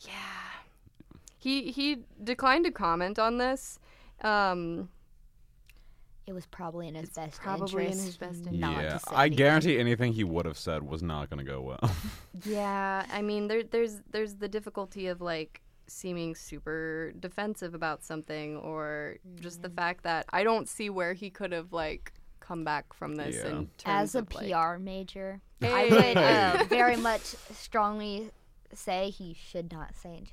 [0.00, 0.12] Yeah.
[1.38, 3.78] he he declined to comment on this.
[4.22, 4.88] Um,
[6.26, 8.06] It was probably in his best probably in interest.
[8.06, 9.36] his best not to yeah, say I anything.
[9.36, 11.90] guarantee anything he would have said was not going to go well.
[12.44, 15.60] yeah, I mean, there there's there's the difficulty of like
[15.92, 19.62] seeming super defensive about something, or just Mm.
[19.62, 23.36] the fact that I don't see where he could have like come back from this.
[23.36, 23.50] Yeah.
[23.50, 28.30] In As a of, like- PR major, I would uh, very much strongly
[28.74, 30.28] say he should not say it.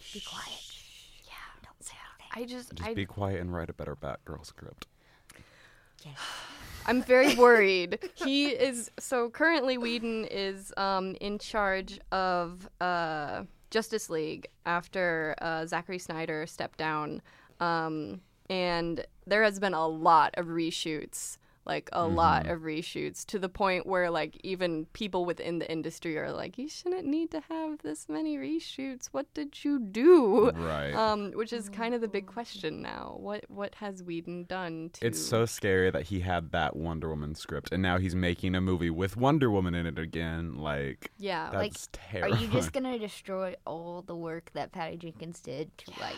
[0.00, 0.60] Just be quiet.
[1.24, 1.32] Yeah,
[1.64, 2.42] don't say anything.
[2.42, 4.86] I just, Just I, be quiet and write a better Batgirl script.
[6.86, 7.98] I'm very worried.
[8.14, 13.42] he is so currently Whedon is um, in charge of uh,
[13.76, 17.20] Justice League after uh, Zachary Snyder stepped down,
[17.60, 21.36] um, and there has been a lot of reshoots.
[21.66, 26.16] Like a lot of reshoots to the point where like even people within the industry
[26.16, 29.06] are like, you shouldn't need to have this many reshoots.
[29.06, 30.50] What did you do?
[30.50, 30.92] Right.
[30.92, 33.16] Um, which is kind of the big question now.
[33.18, 35.06] What what has Whedon done to?
[35.06, 38.60] It's so scary that he had that Wonder Woman script, and now he's making a
[38.60, 40.56] movie with Wonder Woman in it again.
[40.56, 41.50] Like, yeah.
[41.52, 41.88] like, that's
[42.22, 46.16] Are you just gonna destroy all the work that Patty Jenkins did to like?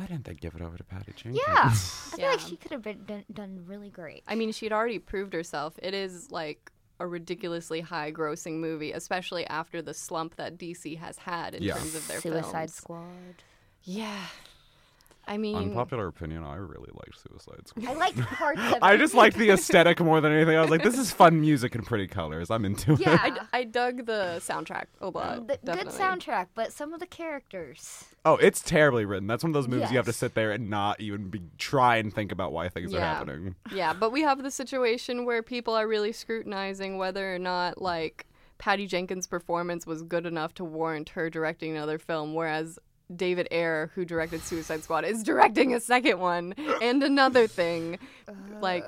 [0.00, 1.42] Why didn't they give it over to Patty Jenkins?
[1.46, 1.70] Yeah, I
[2.16, 4.22] feel like she could have been done, done really great.
[4.26, 5.78] I mean, she'd already proved herself.
[5.82, 11.18] It is like a ridiculously high grossing movie, especially after the slump that DC has
[11.18, 11.74] had in Yeah.
[11.74, 12.74] terms of their Suicide films.
[12.74, 13.42] Squad.
[13.82, 14.24] Yeah.
[15.30, 17.86] I mean, Unpopular opinion, I really liked Suicide Squad.
[17.86, 20.56] I liked parts of I just liked the aesthetic more than anything.
[20.56, 22.50] I was like, this is fun music and pretty colors.
[22.50, 23.00] I'm into it.
[23.00, 25.38] Yeah, I, d- I dug the soundtrack a lot.
[25.38, 25.92] Um, the, good definitely.
[26.00, 28.06] soundtrack, but some of the characters.
[28.24, 29.28] Oh, it's terribly written.
[29.28, 31.96] That's one of those movies you have to sit there and not even be, try
[31.98, 33.14] and think about why things are Yeah.
[33.14, 33.54] happening.
[33.72, 38.26] Yeah, but we have the situation where people are really scrutinizing whether or not like
[38.58, 42.78] Patty Jenkins' performance was good enough to warrant her directing another film, whereas
[43.14, 47.98] David Ayer, who directed Suicide Squad, is directing a second one and another thing.
[48.60, 48.84] Like,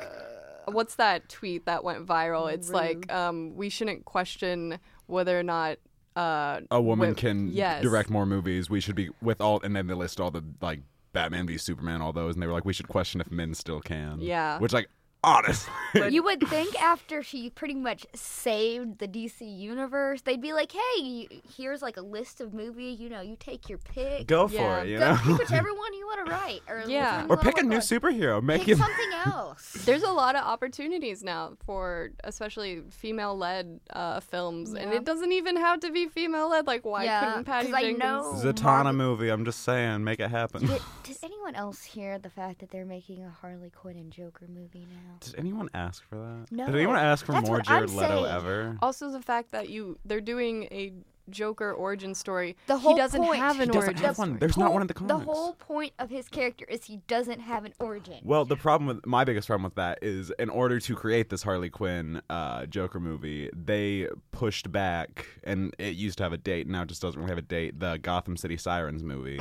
[0.66, 2.52] what's that tweet that went viral?
[2.52, 5.78] It's like, um, we shouldn't question whether or not
[6.14, 7.82] uh, A woman wi- can yes.
[7.82, 8.68] direct more movies.
[8.68, 10.80] We should be with all, and then they list all the like
[11.12, 13.80] Batman v Superman, all those, and they were like, we should question if men still
[13.80, 14.20] can.
[14.20, 14.58] Yeah.
[14.58, 14.88] Which, like,
[15.24, 15.72] honestly,
[16.10, 21.28] You would think after she pretty much saved the DC universe, they'd be like, "Hey,
[21.56, 22.98] here's like a list of movies.
[22.98, 24.26] You know, you take your pick.
[24.26, 24.80] go for Yeah.
[24.82, 24.88] it.
[24.88, 25.20] You Go know.
[25.22, 27.22] pick whichever one you want to write, or Yeah.
[27.24, 27.80] you or pick a new on.
[27.82, 28.42] superhero.
[28.42, 28.78] Make Pick it.
[28.86, 29.72] something else.
[29.84, 35.56] There's a lot of opportunities now for especially female-led uh, films, and it doesn't even
[35.56, 36.66] have to be female-led.
[36.66, 37.98] Like, why Yeah, couldn't Patty 'cause I Jenkins?
[38.00, 39.28] know- Zatanna Marvel- movie.
[39.28, 40.66] I'm just saying, make it happen.
[40.66, 44.46] Did, did anyone else hear the fact that they're making a Harley Quinn and Joker
[44.48, 45.11] movie now?
[45.20, 46.46] Did anyone ask for that?
[46.50, 46.66] No.
[46.66, 48.34] Did anyone ask for That's more what I'm Jared Leto saying.
[48.36, 48.78] ever?
[48.82, 50.92] Also, the fact that you they're doing a
[51.30, 52.56] Joker origin story.
[52.66, 54.28] The whole he doesn't point- have an He doesn't origin have one.
[54.30, 54.38] story.
[54.40, 55.18] There's not one in the comics.
[55.20, 58.16] The whole point of his character is he doesn't have an origin.
[58.24, 61.44] Well, the problem with my biggest problem with that is, in order to create this
[61.44, 66.66] Harley Quinn uh, Joker movie, they pushed back, and it used to have a date.
[66.66, 67.78] Now it just doesn't really have a date.
[67.78, 69.38] The Gotham City Sirens movie,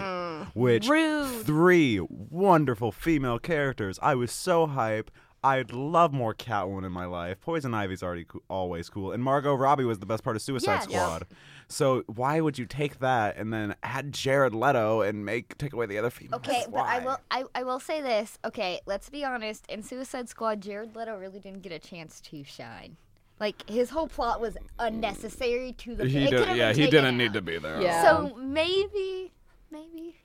[0.54, 1.44] which Rude.
[1.48, 3.98] three wonderful female characters.
[4.04, 5.10] I was so hype.
[5.44, 7.42] I'd love more Catwoman in my life.
[7.42, 10.74] Poison Ivy's already co- always cool, and Margot Robbie was the best part of Suicide
[10.74, 10.84] Yes.
[10.84, 11.26] Squad.
[11.68, 15.88] So why would you take that and then add Jared Leto and make take away
[15.88, 16.42] the other females?
[16.46, 18.38] Okay, but I will I, I will say this.
[18.46, 19.66] Okay, let's be honest.
[19.68, 22.98] In Suicide Squad, Jared Leto really didn't get a chance to shine.
[23.40, 26.08] Like his whole plot was unnecessary to the.
[26.08, 27.82] He did, could've yeah, he didn't need to be there.
[27.82, 28.04] Yeah.
[28.04, 29.32] So maybe,
[29.72, 30.18] maybe.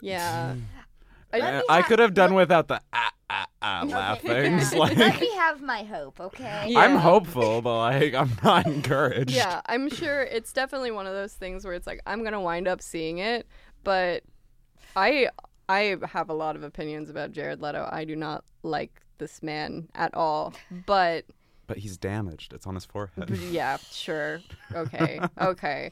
[0.00, 0.54] Yeah.
[1.32, 4.72] Let Uh, I could have done without the ah ah ah laugh things.
[4.72, 4.78] Yeah.
[4.82, 6.66] Like Let me have my hope, okay?
[6.68, 6.80] Yeah.
[6.80, 9.30] I'm hopeful, but like I'm not encouraged.
[9.30, 12.68] Yeah, I'm sure it's definitely one of those things where it's like I'm gonna wind
[12.68, 13.46] up seeing it,
[13.84, 14.22] but
[14.96, 15.28] I
[15.68, 17.88] I have a lot of opinions about Jared Leto.
[17.90, 20.52] I do not like this man at all.
[20.86, 21.24] But
[21.66, 22.52] But he's damaged.
[22.52, 23.30] It's on his forehead.
[23.30, 24.40] yeah, sure,
[24.74, 25.90] okay, okay.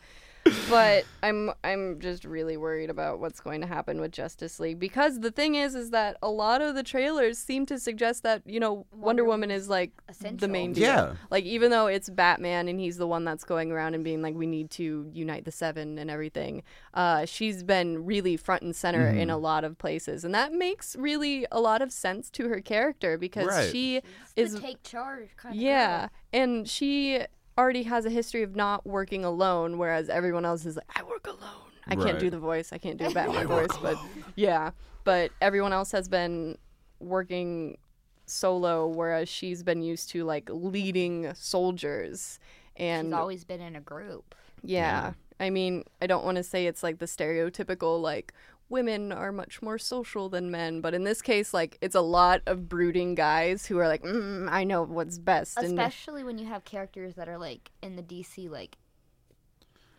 [0.68, 5.20] But I'm I'm just really worried about what's going to happen with Justice League because
[5.20, 8.59] the thing is is that a lot of the trailers seem to suggest that you
[8.61, 10.84] know Wonder, Woman is like the main deal.
[10.84, 11.12] Yeah.
[11.30, 14.34] Like even though it's Batman and he's the one that's going around and being like
[14.34, 16.62] we need to unite the seven and everything,
[16.95, 19.30] uh, she's been really front and center in Mm-hmm.
[19.30, 23.18] a lot of places, and that makes really a lot of sense to her character
[23.18, 23.70] because Right.
[23.70, 24.05] she It's
[24.36, 25.61] is the take charge kind of.
[25.61, 27.20] yeah, and she
[27.61, 31.26] already has a history of not working alone, whereas everyone else is like, I work
[31.26, 31.70] alone.
[31.86, 32.72] I can't do the voice.
[32.72, 33.96] I can't do a Batman voice, but
[34.36, 34.70] yeah.
[35.04, 36.56] But everyone else has been
[37.00, 37.78] working
[38.26, 42.38] solo, whereas she's been used to like leading soldiers,
[42.76, 44.34] And She's and always been in a group.
[44.62, 45.12] yeah.
[45.40, 48.34] I mean, I don't want to say it's like the stereotypical like
[48.70, 52.40] women are much more social than men, but in this case, like it's a lot
[52.46, 55.58] of brooding guys who are like, mm, I know what's best.
[55.58, 58.78] and Especially when you have characters that are like in the DC like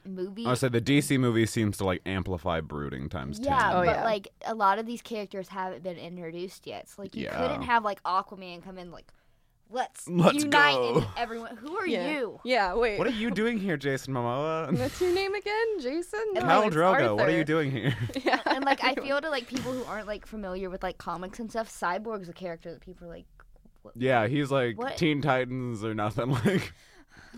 [0.05, 0.45] movie.
[0.47, 3.75] I said the DC movie seems to like amplify brooding times yeah, ten.
[3.75, 4.03] Oh, but yeah.
[4.03, 6.89] like a lot of these characters haven't been introduced yet.
[6.89, 7.37] So like you Yeah.
[7.37, 9.11] couldn't have like Aquaman come in like,
[9.71, 11.57] let's, Let's unite go." and everyone.
[11.57, 12.11] Who are yeah.
[12.11, 12.39] you?
[12.43, 12.97] Yeah, wait.
[12.97, 14.77] What are you doing here, Jason Momoa?
[14.77, 16.19] What's your name again, Jason?
[16.33, 17.95] No, Khal it's Drogo, what are you doing here?
[18.23, 21.39] Yeah, And like I feel to like people who aren't like familiar with like comics
[21.39, 23.25] and stuff, Cyborg's a character that people are like.
[23.95, 24.97] yeah, he's like What?
[24.97, 26.37] Teen Titans or nothing.
[26.45, 26.73] Like,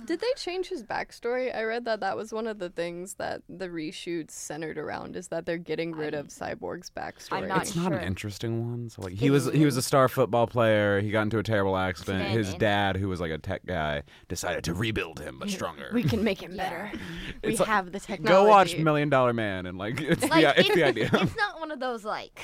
[0.06, 1.56] Did they change his backstory?
[1.56, 5.28] I read that that was one of the things that the reshoots centered around is
[5.30, 7.44] that they're getting rid of Cyborg's backstory.
[7.44, 8.90] I'm not it's not an interesting one.
[8.90, 11.00] So like, he was he was a star football player.
[11.00, 12.22] He got into a terrible accident.
[12.22, 15.92] Accident His dad, who was like a tech guy, decided to rebuild him, but stronger.
[15.94, 16.92] We can make him better.
[17.44, 18.34] We like- have the technology.
[18.34, 21.10] Go watch Million Dollar Man, and like, it's Like the it's the idea.
[21.14, 22.40] It's not one of those like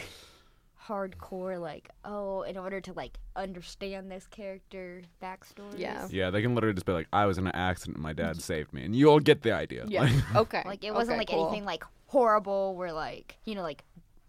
[0.89, 5.77] hardcore like oh in order to like understand this character backstory.
[5.77, 6.07] Yeah.
[6.09, 8.41] Yeah, they can literally just be like, "I was in an accident, and my dad
[8.51, 9.85] saved me," and you all get the idea.
[9.87, 10.01] Yeah.
[10.03, 10.63] Like, okay.
[10.65, 11.47] Like it wasn't Okay, like cool.
[11.47, 13.83] anything like horrible where like you know like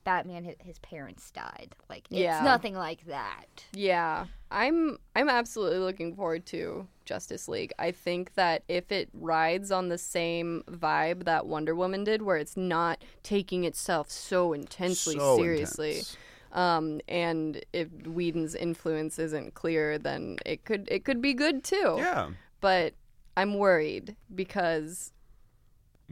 [0.04, 1.74] Batman his, his parents died.
[1.88, 2.42] Like it's Yeah.
[2.42, 3.46] nothing like that.
[3.72, 7.72] Yeah, I'm I'm absolutely looking forward to Justice League.
[7.78, 12.36] I think that if it rides on the same vibe that Wonder Woman did, where
[12.38, 16.16] it's not taking itself so intensely so seriously, intense.
[16.52, 21.94] Um, and if Whedon's influence isn't clear, then it could it could be good too.
[21.98, 22.30] Yeah,
[22.60, 22.94] But
[23.36, 25.12] I'm worried because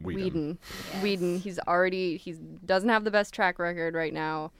[0.01, 0.23] Whedon.
[0.23, 0.59] Whedon.
[1.03, 1.39] Whedon.
[1.39, 2.33] He's already he
[2.65, 4.51] doesn't have the best track record right now,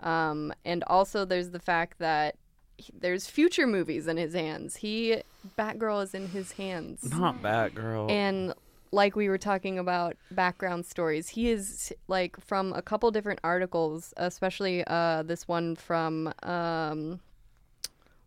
[0.00, 2.36] um, and also there's the fact that
[2.78, 4.76] he- there's future movies in his hands.
[4.76, 5.22] He
[5.58, 8.10] Batgirl is in his hands, Not Batgirl.
[8.10, 8.54] and
[8.96, 14.14] like we were talking about background stories, he is like from a couple different articles,
[14.16, 16.32] especially uh, this one from.
[16.42, 17.20] Um,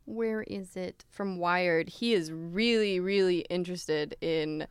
[0.06, 1.90] where is it from Wired?
[1.90, 4.66] He is really, really interested in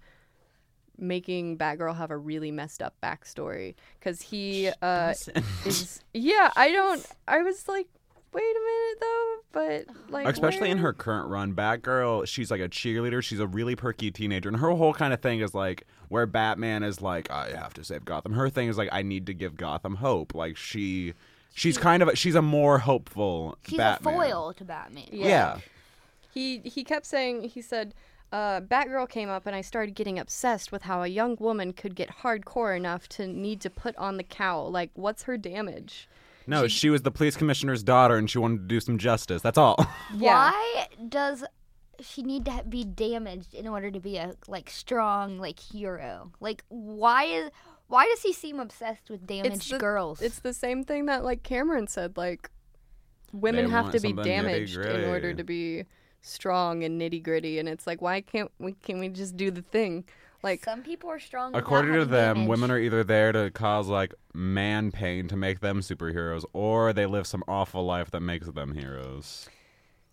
[0.96, 5.14] making Batgirl have a really messed up backstory because he uh,
[5.64, 6.03] is.
[6.14, 7.05] Yeah, I don't.
[7.28, 7.88] I was like,
[8.33, 12.68] wait a minute though, but like, Especially in her current run, Batgirl, she's like a
[12.68, 13.22] cheerleader.
[13.22, 16.83] She's a really perky teenager, and her whole kind of thing is like where Batman
[16.83, 18.33] is like, I have to save Gotham.
[18.33, 20.35] Her thing is like, I need to give Gotham hope.
[20.35, 21.14] Like she,
[21.55, 24.14] she's kind of, a, she's a more hopeful She's Batman.
[24.14, 25.09] a foil to Batman.
[25.11, 25.59] Yeah.
[26.33, 27.95] He he kept saying he said.
[28.31, 31.95] Uh, Batgirl came up and I started getting obsessed with how a young woman could
[31.95, 34.70] get hardcore enough to need to put on the cowl.
[34.70, 36.07] Like, what's her damage?
[36.49, 39.42] No, she, was the police commissioner's daughter, and she wanted to do some justice.
[39.42, 39.76] That's all.
[40.14, 40.51] Yeah.
[40.51, 41.44] Why does
[42.01, 46.32] she need to be damaged in order to be a like strong like hero?
[46.40, 47.51] Like why is
[47.88, 50.22] why does he seem obsessed with damaged the- girls?
[50.22, 52.16] It's the same thing that like Cameron said.
[52.16, 52.51] Like,
[53.32, 55.84] women They have to be damaged in order to be
[56.22, 57.59] strong and nitty gritty.
[57.59, 58.72] And it's like, why can't we?
[58.72, 60.05] Can we just do the thing?
[60.43, 61.55] Like, Some people are strong.
[61.55, 62.49] According to them, damage.
[62.49, 67.07] women are either there to cause like man pain to make them superheroes, or they
[67.07, 69.49] live some awful life that makes them heroes.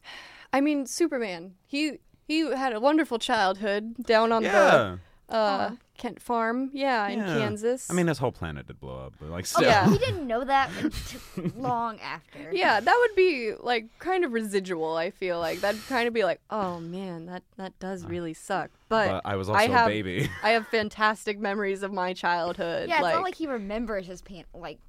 [0.53, 1.55] I mean, Superman.
[1.67, 4.51] He he had a wonderful childhood down on Yeah.
[4.51, 4.99] the
[5.29, 6.69] uh, Kent farm.
[6.73, 7.37] Yeah, in Yeah.
[7.37, 7.89] Kansas.
[7.89, 9.63] I mean, this whole planet did blow up, but like Oh, still.
[9.63, 9.89] Yeah.
[9.89, 12.51] he didn't know that until long after.
[12.53, 14.95] yeah, that would be like kind of residual.
[14.95, 18.71] I feel like that'd kind of be like, oh man, that that does really suck.
[18.89, 20.29] But, But I was also I have a baby.
[20.43, 22.89] I have fantastic memories of my childhood.
[22.89, 24.79] Yeah, it's like, not like he remembers his pan like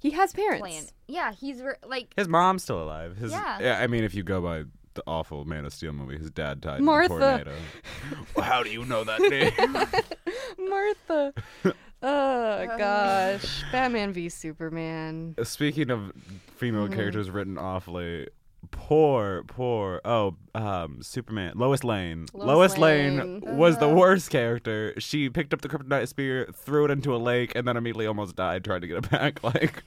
[0.00, 0.60] he has parents.
[0.60, 0.84] plan.
[1.08, 3.16] Yeah, he's re- like His mom's still alive.
[3.16, 3.78] His, Yeah.
[3.80, 4.64] I mean, if you go by
[4.96, 7.14] the awful Man of Steel movie, his dad died Martha.
[7.14, 7.54] in a tornado.
[8.34, 10.68] well, how do you know that name?
[10.68, 11.32] Martha.
[12.02, 15.34] oh gosh, Batman v Superman.
[15.44, 16.12] Speaking of
[16.56, 16.94] female Mm-hmm.
[16.94, 18.28] characters written awfully,
[18.70, 20.00] poor, poor.
[20.04, 21.52] Oh, um, Superman.
[21.56, 22.26] Lois Lane.
[22.34, 23.56] Lois Lane, Lane.
[23.56, 23.94] was the Uh.
[23.94, 24.94] worst character.
[24.98, 28.36] She picked up the kryptonite spear, threw it into a lake, and then immediately almost
[28.36, 29.40] died trying to get it back.
[29.42, 29.84] Like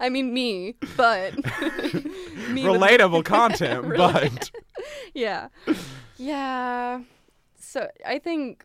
[0.00, 1.34] I mean me, but
[1.94, 4.50] me with- relatable content, but
[5.14, 5.48] yeah,
[6.16, 7.02] yeah.
[7.58, 8.64] So I think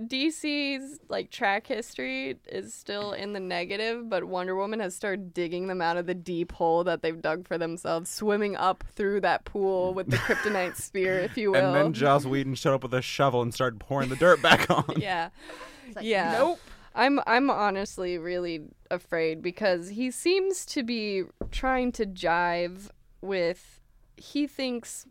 [0.00, 5.66] DC's like track history is still in the negative, but Wonder Woman has started digging
[5.68, 9.44] them out of the deep hole that they've dug for themselves, swimming up through that
[9.44, 11.64] pool with the kryptonite spear, if you will.
[11.64, 14.70] and then Joss Whedon showed up with a shovel and started pouring the dirt back
[14.70, 14.84] on.
[14.96, 15.30] yeah.
[15.94, 16.32] like, yeah.
[16.38, 16.60] Nope.
[16.94, 23.80] I'm I'm honestly really afraid because he seems to be trying to jive with
[24.16, 25.06] he thinks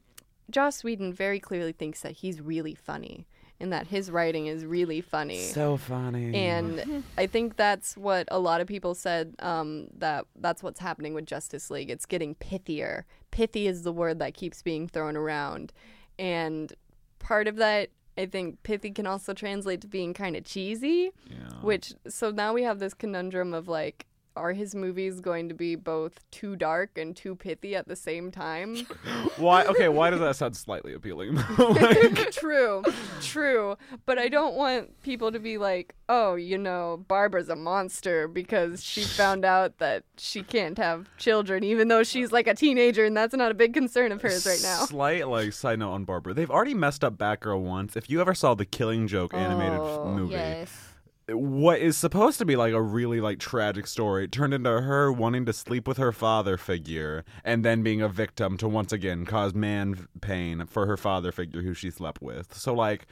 [0.49, 3.27] Joss Whedon very clearly thinks that he's really funny.
[3.59, 5.41] and that his writing is really funny.
[5.41, 6.35] So funny.
[6.35, 9.33] And I think that's what a lot of people said.
[9.39, 11.89] Um, that that's what's happening with Justice League.
[11.89, 13.03] It's getting pithier.
[13.31, 15.71] Pithy is the word that keeps being thrown around,
[16.19, 16.73] and
[17.19, 21.11] part of that, I think, pithy can also translate to being kind of cheesy.
[21.29, 21.35] yeah.
[21.61, 24.05] Which so now we have this conundrum of like,
[24.35, 28.31] are his movies going to be both too dark and too pithy at the same
[28.31, 28.75] time?
[29.37, 29.65] why?
[29.65, 31.35] Okay, why does that sound slightly appealing?
[31.57, 32.83] like, true,
[33.21, 33.77] true.
[34.05, 38.83] But I don't want people to be like, oh, you know, Barbara's a monster because
[38.83, 43.15] she found out that she can't have children, even though she's like a teenager, and
[43.15, 44.85] that's not a big concern of hers right now.
[44.85, 46.33] Slight like side note on Barbara.
[46.33, 47.95] They've already messed up Batgirl once.
[47.95, 50.84] If you ever saw the Killing Joke animated Oh, movie, Yes.
[51.29, 55.45] What is supposed to be like a really like tragic story turned into her wanting
[55.45, 59.53] to sleep with her father figure and then being a victim to once again cause
[59.53, 62.53] man pain for her father figure who she slept with.
[62.53, 63.07] So like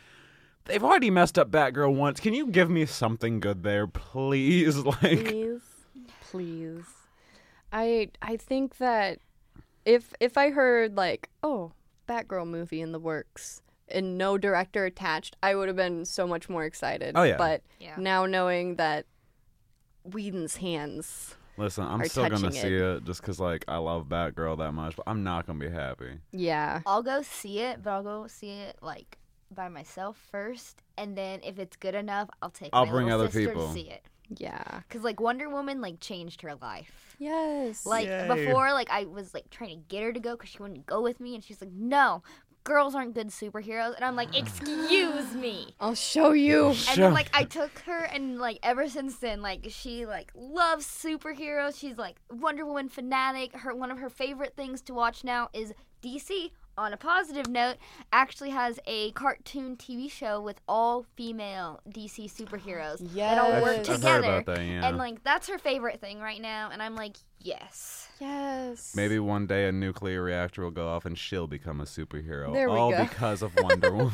[0.66, 2.20] they've already messed up Batgirl once.
[2.20, 4.78] Can you give me something good there, please?
[4.84, 5.62] Like Please,
[6.30, 6.86] please.
[7.72, 9.20] I I think that
[9.86, 11.72] if if I heard like, oh,
[12.08, 13.63] Batgirl movie in the works
[13.94, 17.14] and no director attached, I would have been so much more excited.
[17.16, 17.38] Oh, yeah.
[17.38, 17.96] But Yeah.
[17.98, 19.06] now knowing that
[20.04, 24.08] Whedon's hands, listen, I'm are still gonna touching see it just cuz like I love
[24.08, 26.20] Batgirl that much, but I'm not going to be happy.
[26.32, 29.18] yeah, I'll go see it, but I'll go see it like
[29.50, 32.72] by myself first, and then if it's good enough, I'll take.
[32.74, 33.68] I'll my bring other people.
[33.68, 34.04] to see it.
[34.36, 37.16] yeah, Cause like Wonder Woman like changed her life.
[37.20, 38.28] yes, Like Yay.
[38.28, 41.02] before, like I was like trying to get her to go because she wouldn't go
[41.02, 42.24] with me, and she's like, "No,
[42.64, 46.68] girls aren't good superheroes," and I'm like, "Excuse me." I'll show you.
[46.68, 46.96] And Sure.
[47.06, 51.78] then like I took her, and like ever since then, like she like loves superheroes.
[51.80, 53.56] She's like Wonder Woman fanatic.
[53.56, 56.52] Her one of her favorite things to watch now is DC.
[56.76, 57.76] On a positive note,
[58.12, 63.80] actually has a cartoon TV show with all female DC superheroes that all work I've-
[63.82, 64.20] I've heard together.
[64.24, 64.88] about that, yeah.
[64.88, 68.10] And like that's her favorite thing right now, and I'm like, yes.
[68.20, 68.94] Yes.
[68.96, 72.54] Maybe one day a nuclear reactor will go off and she'll become a superhero.
[72.54, 73.04] There we all go.
[73.04, 74.14] because of Wonder Woman.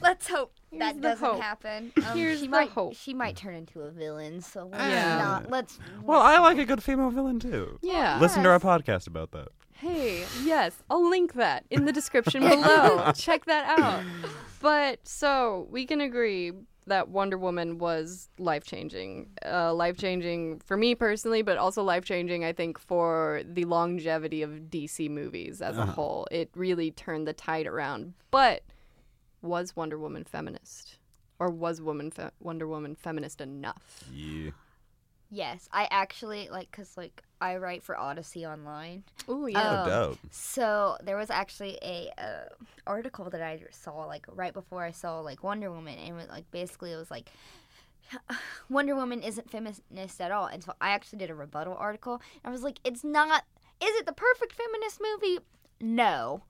[0.00, 1.40] Let's hope Here's that the doesn't hope.
[1.42, 1.92] happen.
[1.96, 2.94] Um, Here's she the might, hope.
[2.94, 5.18] She might turn into a villain, so let's Yeah.
[5.18, 5.50] not.
[5.50, 5.78] Let's.
[6.04, 7.78] well, I like a good female villain too.
[7.82, 8.18] Yeah.
[8.20, 9.48] Listen to our podcast about that.
[9.80, 13.12] Hey, yes, I'll link that in the description below.
[13.16, 14.02] Check that out.
[14.60, 16.52] But so we can agree
[16.88, 19.28] that Wonder Woman was life changing.
[19.44, 24.42] Uh, life changing for me personally, but also life changing, I think, for the longevity
[24.42, 25.92] of DC movies as a Uh-huh.
[25.92, 26.28] whole.
[26.30, 28.14] It really turned the tide around.
[28.30, 28.62] But
[29.42, 30.96] was Wonder Woman feminist?
[31.38, 34.02] Or was woman fe- Wonder Woman feminist enough?
[34.12, 34.50] Yeah.
[35.30, 39.04] Yes, I actually like because like I write for Odyssey Online.
[39.28, 39.84] Oh yeah.
[39.84, 40.18] Oh, dope.
[40.30, 42.48] So there was actually a uh,
[42.86, 46.28] article that I saw like right before I saw like Wonder Woman, and it was,
[46.28, 47.30] like basically it was like
[48.70, 50.46] Wonder Woman isn't feminist at all.
[50.46, 52.14] And so I actually did a rebuttal article.
[52.14, 53.44] And I was like, it's not.
[53.82, 55.38] Is it the perfect feminist movie?
[55.80, 56.42] No.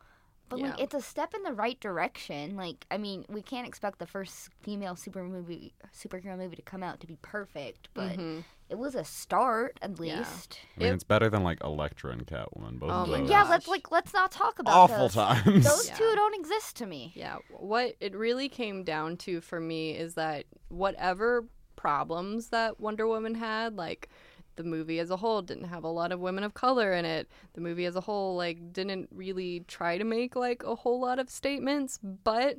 [0.48, 2.56] But like it's a step in the right direction.
[2.56, 6.82] Like I mean, we can't expect the first female super movie superhero movie to come
[6.82, 8.44] out to be perfect, but Mhm.
[8.70, 10.18] It was a start at Yeah.
[10.18, 10.58] least.
[10.76, 12.78] I mean, It- it's better than like Elektra and Catwoman.
[12.78, 13.30] Both Oh my those.
[13.30, 15.14] Yeah, let's like let's not talk about Awful those.
[15.14, 15.64] times.
[15.64, 15.94] Those Yeah.
[15.94, 17.12] two don't exist to me.
[17.16, 21.46] Yeah, what it really came down to for me is that whatever
[21.76, 24.08] problems that Wonder Woman had, like
[24.56, 27.28] the movie as a whole didn't have a lot of women of color in it.
[27.52, 31.18] The movie as a whole like didn't really try to make like a whole lot
[31.20, 32.56] of statements, but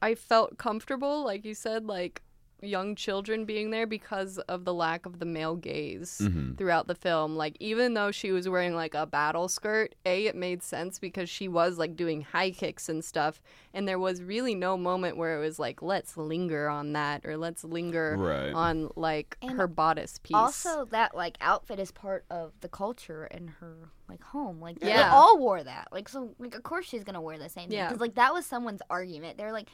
[0.00, 2.22] I felt comfortable, like you said, like
[2.62, 6.56] young children being there because of the lack of the male gaze Mhm.
[6.56, 7.36] throughout the film.
[7.36, 11.28] Like even though she was wearing like a battle skirt, A it made sense because
[11.28, 13.42] she was like doing high kicks and stuff
[13.74, 17.36] and there was really no moment where it was like let's linger on that or
[17.36, 18.52] let's linger Right.
[18.54, 20.34] on like And her bodice piece.
[20.34, 24.60] Also, that like outfit is part of the culture in her like home.
[24.60, 25.10] Like they Yeah.
[25.12, 25.88] all wore that.
[25.92, 27.76] Like so, like of course she's gonna wear the same thing.
[27.76, 27.88] Yeah.
[27.88, 29.36] Because like that was someone's argument.
[29.36, 29.68] They're like,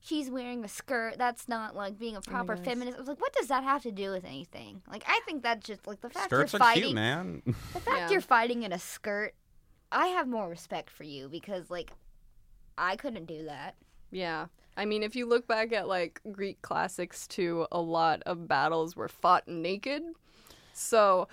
[0.00, 1.16] she's wearing a skirt.
[1.18, 2.64] That's not like being a oh proper gosh.
[2.64, 2.96] feminist.
[2.96, 4.82] I was like, what does that have to do with anything?
[4.90, 6.82] Like I think that's just like the fact Skirts you're are fighting.
[6.84, 7.42] cute, man.
[7.46, 8.10] The fact Yeah.
[8.10, 9.34] you're fighting in a skirt,
[9.92, 11.90] I have more respect for you because like
[12.76, 13.74] I couldn't do that.
[14.10, 14.46] Yeah.
[14.76, 18.94] I mean, if you look back at like Greek classics too, a lot of battles
[18.94, 20.02] were fought naked.
[20.72, 21.26] So,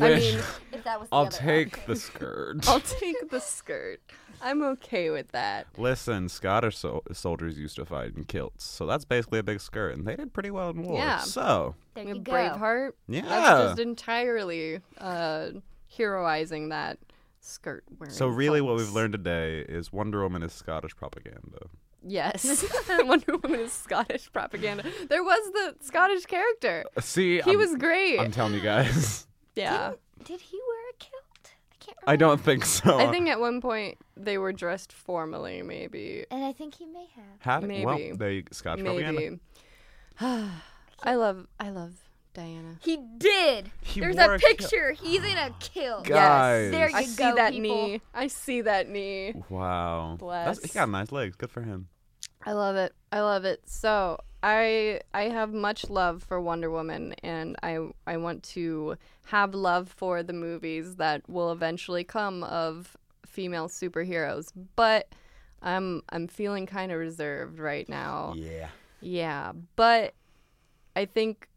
[0.00, 0.38] I mean,
[0.72, 1.84] If that was the I'll other take option.
[1.88, 2.68] the skirt.
[2.68, 4.00] I'll take the skirt.
[4.42, 5.66] I'm okay with that.
[5.78, 9.94] Listen, Scottish sol- soldiers used to fight in kilts, so that's basically a big skirt,
[9.96, 10.98] and they did pretty well in war.
[10.98, 11.18] Yeah.
[11.20, 12.32] So, There Yeah, you go.
[12.32, 12.90] Braveheart.
[13.08, 13.22] yeah.
[13.22, 15.50] That's just entirely uh,
[15.96, 16.98] heroizing that
[17.40, 18.12] skirt wearing.
[18.14, 21.66] so really, what we've learned today is Wonder Woman is Scottish propaganda.
[22.04, 22.64] Yes,
[23.04, 24.84] Wonder Woman is Scottish propaganda.
[25.08, 26.84] There was the Scottish character.
[27.00, 28.18] See, He I'm, was great.
[28.18, 29.92] I'm telling you guys, yeah,
[30.24, 30.71] Did he wear a kilt?
[31.98, 32.08] I can't.
[32.08, 32.98] I don't think so.
[32.98, 36.24] I think at one point they were dressed formally, maybe.
[36.30, 37.24] And I think he may have.
[37.40, 37.84] Had maybe.
[37.84, 39.20] well, there you Scotch propaganda.
[39.20, 39.38] Maybe.
[41.04, 41.92] I love, I love
[42.34, 42.78] Diana.
[42.80, 43.70] He did.
[43.82, 44.58] He There's wore a a kilt.
[44.58, 44.92] picture.
[44.92, 46.02] He's in a kill.
[46.02, 46.70] Guys.
[46.70, 47.62] There you I go, see that people.
[47.88, 48.00] knee.
[48.14, 49.34] I see that knee.
[49.48, 50.74] Wow, That's, he Bless.
[50.74, 51.36] got nice legs.
[51.36, 51.88] Good for him.
[52.44, 52.94] I love it.
[53.10, 53.62] I love it.
[53.66, 59.54] So I I have much love for Wonder Woman, and I I want to have
[59.54, 64.52] love for the movies that will eventually come of female superheroes.
[64.76, 65.08] But
[65.62, 68.34] I'm I'm feeling kind of reserved right now.
[68.36, 68.68] Yeah.
[69.00, 70.14] Yeah, but
[70.94, 71.48] I think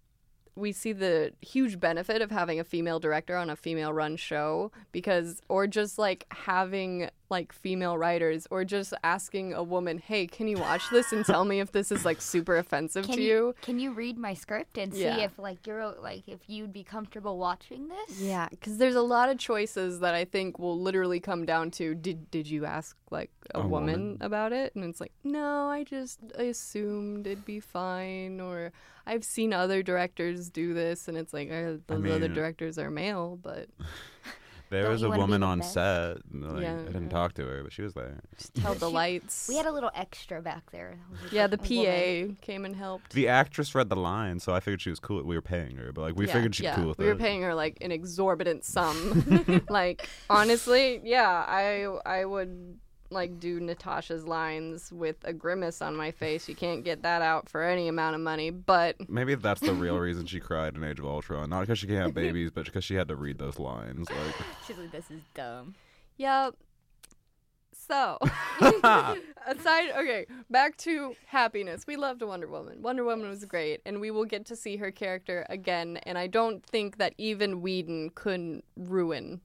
[0.55, 4.71] we see the huge benefit of having a female director on a female run show
[4.91, 10.47] because or just like having like female writers or just asking a woman, "Hey, can
[10.47, 13.27] you watch this and tell me if this is like super offensive Can to you,
[13.47, 16.83] you?" can you read my script and see if like you're like if you'd be
[16.83, 18.21] comfortable watching this?
[18.21, 21.95] Yeah, cuz there's a lot of choices that I think will literally come down to
[21.95, 24.17] did did you ask like a, A woman, woman.
[24.21, 24.75] about it?
[24.75, 28.71] And it's like, "No, I just I assumed it'd be fine." Or
[29.07, 32.89] I've seen other directors do this and it's like uh, those other mean- directors are
[32.91, 33.67] male, but
[34.75, 35.73] There Don't was a woman on best?
[35.73, 36.17] set.
[36.33, 37.09] Like, Yeah, I didn't yeah.
[37.09, 38.19] talk to her, but she was there.
[38.37, 39.47] just held the She- lights.
[39.47, 40.99] We had a little extra back there.
[41.31, 42.35] Yeah, the a woman.
[42.37, 43.13] PA came and helped.
[43.13, 45.23] The actress read the line, so I figured she was cool.
[45.23, 46.75] We were paying her, but like we yeah, figured she'd yeah.
[46.75, 49.61] cool with we were paying her like an exorbitant sum.
[49.69, 52.77] like honestly, yeah, I I would
[53.15, 56.47] like do Natasha's lines with a grimace on my face.
[56.47, 59.97] You can't get that out for any amount of money, but Maybe that's the real
[59.99, 61.49] reason she cried in Age of Ultron.
[61.49, 64.09] Not because she can't have babies, but because she had to read those lines.
[64.09, 64.35] Like,
[64.67, 65.73] She's like, this is dumb.
[66.17, 66.55] Yep.
[67.87, 68.17] So,
[68.61, 71.85] aside, okay, back to happiness.
[71.85, 72.81] We loved Wonder Woman.
[72.81, 75.97] Wonder Woman was great, and we will get to see her character again.
[76.03, 79.41] And I don't think that even Whedon couldn't ruin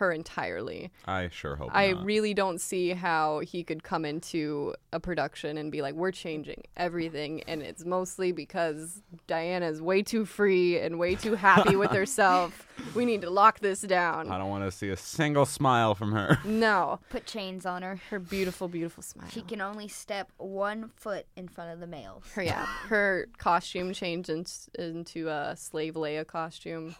[0.00, 0.90] her entirely.
[1.06, 2.04] I sure hope I not.
[2.04, 6.64] really don't see how he could come into a production and be like, "We're changing
[6.76, 12.66] everything," and it's mostly because Diana's way too free and way too happy with herself.
[12.94, 14.30] We need to lock this down.
[14.30, 16.38] I don't want to see a single smile from her.
[16.44, 18.00] No, Put chains on her.
[18.10, 19.28] her beautiful, beautiful smile.
[19.30, 22.24] She can only step one foot in front of the males.
[22.34, 24.44] her yeah, her costume changed in,
[24.78, 26.96] into a slave Leia costume.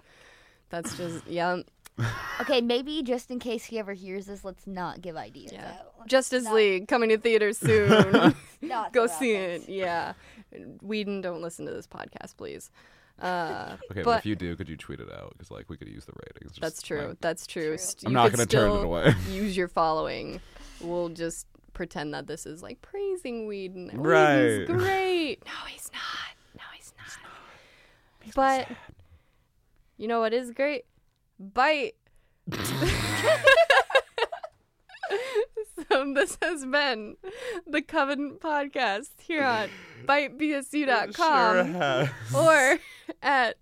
[0.68, 1.62] That's just yeah.
[2.40, 5.68] Okay, maybe just in case he ever hears this, let's not give ideas Yeah.
[5.72, 5.92] out.
[5.98, 8.34] Let's Justice not- League coming to theaters soon.
[8.92, 9.64] Go see things.
[9.64, 9.68] it.
[9.72, 10.14] Yeah,
[10.82, 12.70] Whedon, don't listen to this podcast, please.
[13.20, 15.34] Uh, Okay, but, but if you do, could you tweet it out?
[15.36, 16.52] Because like we could use the ratings.
[16.52, 17.08] Just, that's true.
[17.08, 17.62] like, That's true.
[17.68, 17.78] True.
[17.78, 19.14] St- I'm not gonna turn it away.
[19.30, 20.40] Use your following.
[20.80, 23.90] We'll just pretend that this is like praising Whedon.
[23.94, 24.60] Right.
[24.60, 25.44] Whedon's great.
[25.44, 26.56] No, he's not.
[26.56, 28.34] No, he's not.
[28.34, 28.68] but
[29.98, 30.84] you know what is great?
[31.40, 31.94] Bite.
[35.90, 37.16] so this has been
[37.66, 39.68] the Covenant podcast here on
[40.06, 42.08] bitebsu.com Sure has.
[42.34, 42.78] or
[43.22, 43.56] at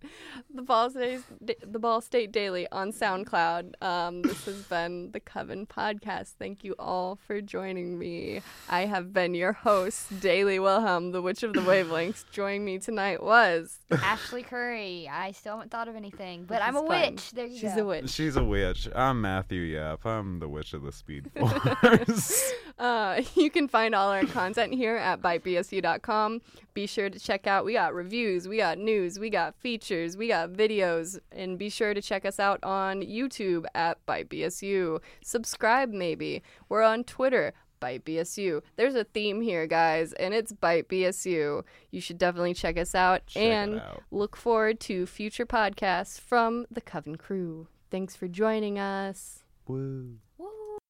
[0.55, 3.80] the Ball State the Ball State Daily on SoundCloud.
[3.82, 6.34] Um, this has been the Coven Podcast.
[6.38, 8.40] Thank you all for joining me.
[8.68, 12.24] I have been your host, Daily Wilhelm, the Witch of the Wavelengths.
[12.30, 15.09] Joining me tonight was Ashley Curry.
[15.11, 16.88] I still haven't thought of anything, but Which I'm a fun.
[17.12, 17.30] witch.
[17.32, 17.82] There you she's go.
[17.82, 18.11] a witch.
[18.11, 18.88] She's a witch.
[18.94, 20.05] I'm Matthew Yap.
[20.07, 22.53] I'm the witch of the Speed Force.
[22.78, 26.40] Uh, you can find all our content here at bitebsu.com.
[26.74, 27.64] Be sure to check out.
[27.64, 31.95] We got reviews, we got news, we got features, we got videos, and be sure
[31.95, 35.01] to check us out on YouTube at bitebsu.
[35.22, 36.43] Subscribe, maybe.
[36.68, 37.53] We're on Twitter.
[37.80, 38.62] Bite BSU.
[38.76, 41.62] There's a theme here, guys, and it's Bite BSU.
[41.93, 44.03] You should definitely check us out Check and out.
[44.11, 47.68] look forward to future podcasts from the Coven crew.
[47.91, 49.45] Thanks for joining us.
[49.66, 50.18] Woo.